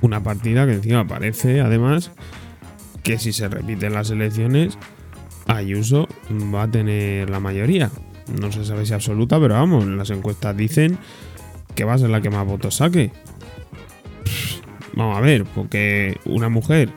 Una 0.00 0.20
partida 0.20 0.66
que 0.66 0.72
encima 0.72 1.06
parece, 1.06 1.60
además, 1.60 2.10
que 3.04 3.20
si 3.20 3.32
se 3.32 3.46
repiten 3.46 3.92
las 3.92 4.10
elecciones, 4.10 4.76
Ayuso 5.46 6.08
va 6.52 6.64
a 6.64 6.68
tener 6.68 7.30
la 7.30 7.38
mayoría. 7.38 7.92
No 8.40 8.50
se 8.50 8.64
sabe 8.64 8.86
si 8.86 8.92
absoluta, 8.92 9.38
pero 9.38 9.54
vamos, 9.54 9.86
las 9.86 10.10
encuestas 10.10 10.56
dicen 10.56 10.98
que 11.76 11.84
va 11.84 11.94
a 11.94 11.98
ser 11.98 12.10
la 12.10 12.22
que 12.22 12.30
más 12.30 12.44
votos 12.44 12.74
saque. 12.74 13.12
Vamos 14.94 15.16
a 15.16 15.20
ver, 15.20 15.44
porque 15.44 16.16
una 16.24 16.48
mujer 16.48 16.90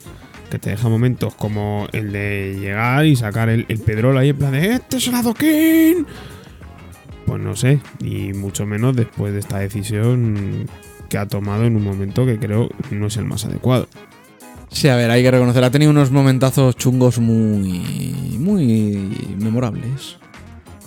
que 0.56 0.60
te 0.60 0.70
deja 0.70 0.88
momentos 0.88 1.36
como 1.36 1.86
el 1.92 2.14
de 2.14 2.56
llegar 2.58 3.06
y 3.06 3.18
sacar 3.18 3.50
el, 3.50 3.66
el 3.68 3.80
pedrol 3.80 4.18
ahí 4.18 4.30
en 4.30 4.38
plan 4.38 4.54
de 4.54 4.76
¡Este 4.76 4.98
es 4.98 5.08
el 5.10 5.16
adoquín! 5.16 6.08
Pues 7.26 7.42
no 7.42 7.58
sé, 7.58 7.82
y 8.00 8.32
mucho 8.32 8.66
menos 8.66 8.96
después 8.96 9.34
de 9.34 9.40
esta 9.40 9.60
decisión 9.60 10.66
que 11.10 11.18
ha 11.18 11.26
tomado 11.26 11.66
en 11.66 11.76
un 11.76 11.84
momento 11.84 12.26
que 12.26 12.40
creo 12.40 12.70
no 12.90 13.08
es 13.08 13.18
el 13.18 13.26
más 13.26 13.44
adecuado. 13.44 13.90
Sí, 14.70 14.88
a 14.88 14.96
ver, 14.96 15.12
hay 15.12 15.24
que 15.24 15.32
reconocer, 15.32 15.62
ha 15.62 15.72
tenido 15.72 15.92
unos 15.92 16.12
momentazos 16.12 16.78
chungos 16.78 17.20
muy, 17.20 18.38
muy 18.40 19.36
memorables. 19.38 20.20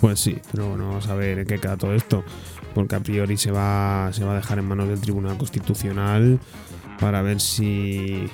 Pues 0.01 0.19
sí, 0.19 0.35
pero 0.51 0.69
bueno, 0.69 0.87
vamos 0.87 1.07
a 1.09 1.13
ver 1.13 1.37
en 1.37 1.45
qué 1.45 1.59
queda 1.59 1.77
todo 1.77 1.93
esto. 1.93 2.23
Porque 2.73 2.95
a 2.95 3.01
priori 3.01 3.37
se 3.37 3.51
va, 3.51 4.09
se 4.13 4.23
va 4.23 4.31
a 4.31 4.35
dejar 4.35 4.57
en 4.57 4.65
manos 4.65 4.87
del 4.87 4.99
Tribunal 4.99 5.37
Constitucional 5.37 6.39
para 6.99 7.21
ver 7.21 7.39
si, 7.39 8.27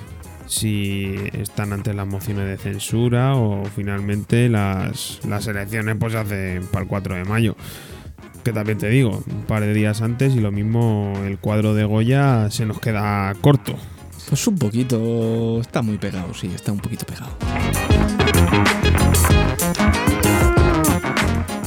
si 0.46 1.14
están 1.32 1.72
ante 1.72 1.94
las 1.94 2.06
mociones 2.06 2.46
de 2.46 2.56
censura 2.56 3.34
o 3.34 3.64
finalmente 3.64 4.48
las, 4.48 5.20
las 5.26 5.46
elecciones 5.46 5.96
pues 5.98 6.12
se 6.12 6.18
hacen 6.18 6.66
para 6.66 6.82
el 6.82 6.88
4 6.88 7.14
de 7.16 7.24
mayo. 7.24 7.56
Que 8.44 8.52
también 8.52 8.78
te 8.78 8.88
digo, 8.88 9.22
un 9.26 9.42
par 9.42 9.62
de 9.62 9.74
días 9.74 10.02
antes 10.02 10.34
y 10.34 10.40
lo 10.40 10.52
mismo 10.52 11.14
el 11.24 11.38
cuadro 11.38 11.74
de 11.74 11.84
Goya 11.84 12.48
se 12.50 12.64
nos 12.64 12.78
queda 12.78 13.34
corto. 13.40 13.74
Pues 14.28 14.46
un 14.46 14.56
poquito, 14.56 15.60
está 15.60 15.82
muy 15.82 15.98
pegado, 15.98 16.34
sí, 16.34 16.50
está 16.54 16.72
un 16.72 16.78
poquito 16.78 17.06
pegado. 17.06 17.30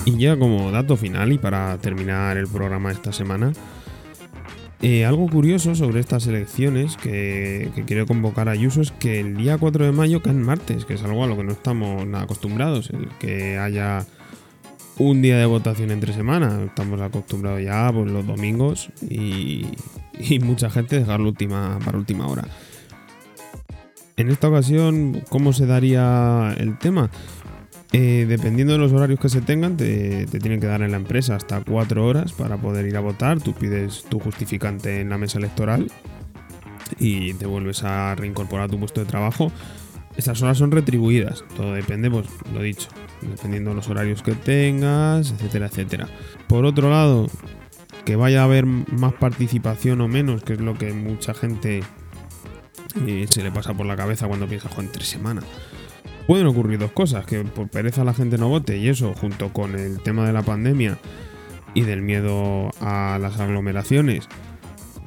Y 0.05 0.17
ya 0.17 0.37
como 0.37 0.71
dato 0.71 0.97
final 0.97 1.31
y 1.31 1.37
para 1.37 1.77
terminar 1.77 2.37
el 2.37 2.47
programa 2.47 2.91
esta 2.91 3.13
semana, 3.13 3.53
eh, 4.81 5.05
algo 5.05 5.27
curioso 5.27 5.75
sobre 5.75 5.99
estas 5.99 6.25
elecciones 6.27 6.95
que, 6.95 7.69
que 7.75 7.83
quiero 7.83 8.05
convocar 8.05 8.47
a 8.47 8.53
Ayuso 8.53 8.81
es 8.81 8.91
que 8.91 9.19
el 9.19 9.35
día 9.35 9.57
4 9.57 9.85
de 9.85 9.91
mayo 9.91 10.21
cae 10.21 10.31
en 10.31 10.41
martes, 10.41 10.85
que 10.85 10.93
es 10.93 11.03
algo 11.03 11.23
a 11.23 11.27
lo 11.27 11.35
que 11.35 11.43
no 11.43 11.51
estamos 11.51 12.07
nada 12.07 12.23
acostumbrados, 12.23 12.89
el 12.91 13.09
que 13.19 13.57
haya 13.57 14.05
un 14.97 15.21
día 15.21 15.37
de 15.37 15.45
votación 15.45 15.91
entre 15.91 16.13
semana. 16.13 16.63
Estamos 16.65 17.01
acostumbrados 17.01 17.61
ya 17.61 17.91
por 17.91 18.09
los 18.09 18.25
domingos 18.25 18.89
y, 19.09 19.65
y 20.17 20.39
mucha 20.39 20.69
gente 20.69 20.99
dejarlo 20.99 21.29
última, 21.29 21.79
para 21.83 21.97
última 21.97 22.27
hora. 22.27 22.45
En 24.19 24.29
esta 24.29 24.49
ocasión, 24.49 25.23
¿cómo 25.29 25.53
se 25.53 25.65
daría 25.65 26.53
el 26.57 26.77
tema? 26.77 27.09
Eh, 27.91 28.25
dependiendo 28.27 28.73
de 28.73 28.79
los 28.79 28.91
horarios 28.93 29.19
que 29.19 29.29
se 29.29 29.41
tengan, 29.41 29.75
te, 29.75 30.27
tienen 30.27 30.59
que 30.59 30.67
dar 30.67 30.83
en 30.83 30.91
la 30.91 30.97
empresa 30.97 31.35
hasta 31.35 31.61
cuatro 31.61 32.05
horas 32.05 32.33
para 32.33 32.57
poder 32.57 32.85
ir 32.85 32.95
a 32.95 32.99
votar. 32.99 33.39
Tú 33.41 33.53
pides 33.53 34.03
tu 34.09 34.19
justificante 34.19 35.01
en 35.01 35.09
la 35.09 35.17
mesa 35.17 35.39
electoral 35.39 35.91
y 36.99 37.33
te 37.33 37.47
vuelves 37.47 37.83
a 37.83 38.13
reincorporar 38.13 38.65
a 38.65 38.69
tu 38.69 38.79
puesto 38.79 38.99
de 38.99 39.07
trabajo. 39.07 39.51
Estas 40.17 40.41
horas 40.41 40.57
son 40.57 40.71
retribuidas, 40.71 41.43
todo 41.55 41.73
depende, 41.73 42.11
pues 42.11 42.27
lo 42.53 42.61
dicho, 42.61 42.89
dependiendo 43.21 43.71
de 43.71 43.77
los 43.77 43.87
horarios 43.89 44.21
que 44.21 44.33
tengas, 44.33 45.31
etcétera, 45.31 45.67
etcétera. 45.67 46.07
Por 46.47 46.65
otro 46.65 46.89
lado, 46.89 47.27
que 48.05 48.15
vaya 48.17 48.41
a 48.41 48.43
haber 48.43 48.65
más 48.65 49.13
participación 49.13 50.01
o 50.01 50.07
menos, 50.07 50.43
que 50.43 50.53
es 50.53 50.61
lo 50.61 50.77
que 50.77 50.93
mucha 50.93 51.33
gente 51.33 51.83
eh, 53.07 53.25
se 53.29 53.43
le 53.43 53.51
pasa 53.51 53.73
por 53.73 53.85
la 53.85 53.95
cabeza 53.95 54.27
cuando 54.27 54.47
piensa, 54.47 54.69
en 54.77 54.91
tres 54.91 55.07
semanas 55.07 55.45
pueden 56.29 56.45
ocurrir 56.45 56.77
dos 56.77 56.91
cosas, 56.91 57.25
que 57.25 57.43
por 57.43 57.69
pereza 57.69 58.03
la 58.03 58.13
gente 58.13 58.37
no 58.37 58.49
vote 58.49 58.77
y 58.77 58.87
eso, 58.87 59.15
junto 59.15 59.51
con 59.51 59.73
el 59.73 59.99
tema 59.99 60.27
de 60.27 60.31
la 60.31 60.43
pandemia 60.43 60.99
y 61.73 61.81
del 61.81 62.03
miedo 62.03 62.69
a 62.81 63.17
las 63.19 63.39
aglomeraciones, 63.39 64.27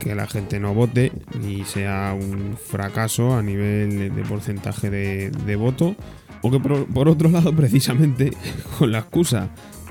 que 0.01 0.17
la 0.17 0.27
gente 0.27 0.59
no 0.59 0.75
vote 0.75 1.13
y 1.49 1.63
sea 1.63 2.13
un 2.21 2.57
fracaso 2.57 3.37
a 3.37 3.43
nivel 3.45 4.13
de 4.13 4.23
porcentaje 4.25 4.91
de, 4.91 5.55
voto, 5.55 5.95
o 6.43 6.51
que 6.51 6.59
por, 6.59 7.09
otro 7.09 7.29
lado, 7.31 7.53
precisamente, 7.57 8.33
con 8.77 8.91
la 8.91 8.99
excusa 8.99 9.49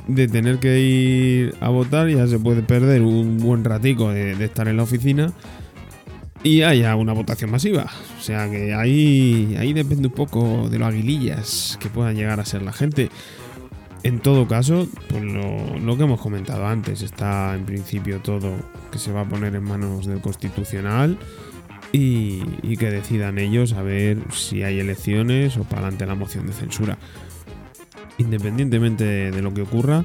de 0.09 0.27
tener 0.27 0.59
que 0.59 0.81
ir 0.81 1.55
a 1.61 1.69
votar, 1.69 2.09
ya 2.09 2.27
se 2.27 2.39
puede 2.39 2.61
perder 2.61 3.03
un 3.03 3.37
buen 3.37 3.63
ratico 3.63 4.09
de 4.09 4.33
estar 4.43 4.67
en 4.67 4.75
la 4.75 4.83
oficina 4.83 5.31
y 6.43 6.63
haya 6.63 6.95
una 6.95 7.13
votación 7.13 7.51
masiva. 7.51 7.85
O 8.19 8.21
sea 8.21 8.49
que 8.49 8.73
ahí, 8.73 9.55
ahí 9.59 9.73
depende 9.73 10.07
un 10.07 10.13
poco 10.13 10.69
de 10.69 10.79
los 10.79 10.87
aguilillas 10.87 11.77
que 11.79 11.89
puedan 11.89 12.15
llegar 12.15 12.39
a 12.39 12.45
ser 12.45 12.61
la 12.61 12.73
gente. 12.73 13.09
En 14.03 14.19
todo 14.19 14.47
caso, 14.47 14.87
pues 15.09 15.23
lo, 15.23 15.77
lo 15.77 15.97
que 15.97 16.03
hemos 16.03 16.19
comentado 16.19 16.65
antes, 16.65 17.03
está 17.03 17.53
en 17.55 17.65
principio 17.65 18.19
todo 18.19 18.51
que 18.91 18.97
se 18.97 19.11
va 19.11 19.21
a 19.21 19.29
poner 19.29 19.53
en 19.55 19.63
manos 19.63 20.07
del 20.07 20.21
Constitucional 20.21 21.19
y, 21.91 22.41
y 22.63 22.77
que 22.77 22.89
decidan 22.89 23.37
ellos 23.37 23.73
a 23.73 23.83
ver 23.83 24.17
si 24.31 24.63
hay 24.63 24.79
elecciones 24.79 25.57
o 25.57 25.63
para 25.65 25.81
adelante 25.81 26.07
la 26.07 26.15
moción 26.15 26.47
de 26.47 26.53
censura. 26.53 26.97
Independientemente 28.17 29.03
de, 29.03 29.31
de 29.31 29.41
lo 29.43 29.53
que 29.53 29.61
ocurra, 29.61 30.03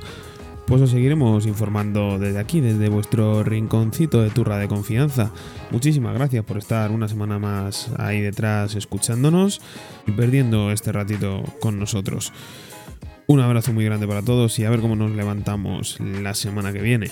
pues 0.67 0.83
os 0.83 0.91
seguiremos 0.91 1.47
informando 1.47 2.19
desde 2.19 2.39
aquí, 2.39 2.61
desde 2.61 2.89
vuestro 2.89 3.43
rinconcito 3.45 4.23
de 4.23 4.31
turra 4.31 4.59
de 4.59 4.69
confianza. 4.69 5.33
Muchísimas 5.71 6.15
gracias 6.15 6.45
por 6.45 6.59
estar 6.59 6.91
una 6.91 7.09
semana 7.09 7.39
más 7.39 7.91
ahí 7.99 8.21
detrás 8.21 8.75
escuchándonos 8.75 9.61
y 10.07 10.13
perdiendo 10.13 10.73
este 10.73 10.93
ratito 10.93 11.43
con 11.61 11.79
nosotros. 11.79 12.33
Un 13.29 13.41
abrazo 13.41 13.73
muy 13.73 13.85
grande 13.85 14.07
para 14.07 14.23
todos 14.23 14.59
y 14.59 14.65
a 14.65 14.71
ver 14.71 14.81
cómo 14.81 14.97
nos 14.97 15.11
levantamos 15.13 15.99
la 16.01 16.35
semana 16.35 16.73
que 16.73 16.81
viene. 16.81 17.11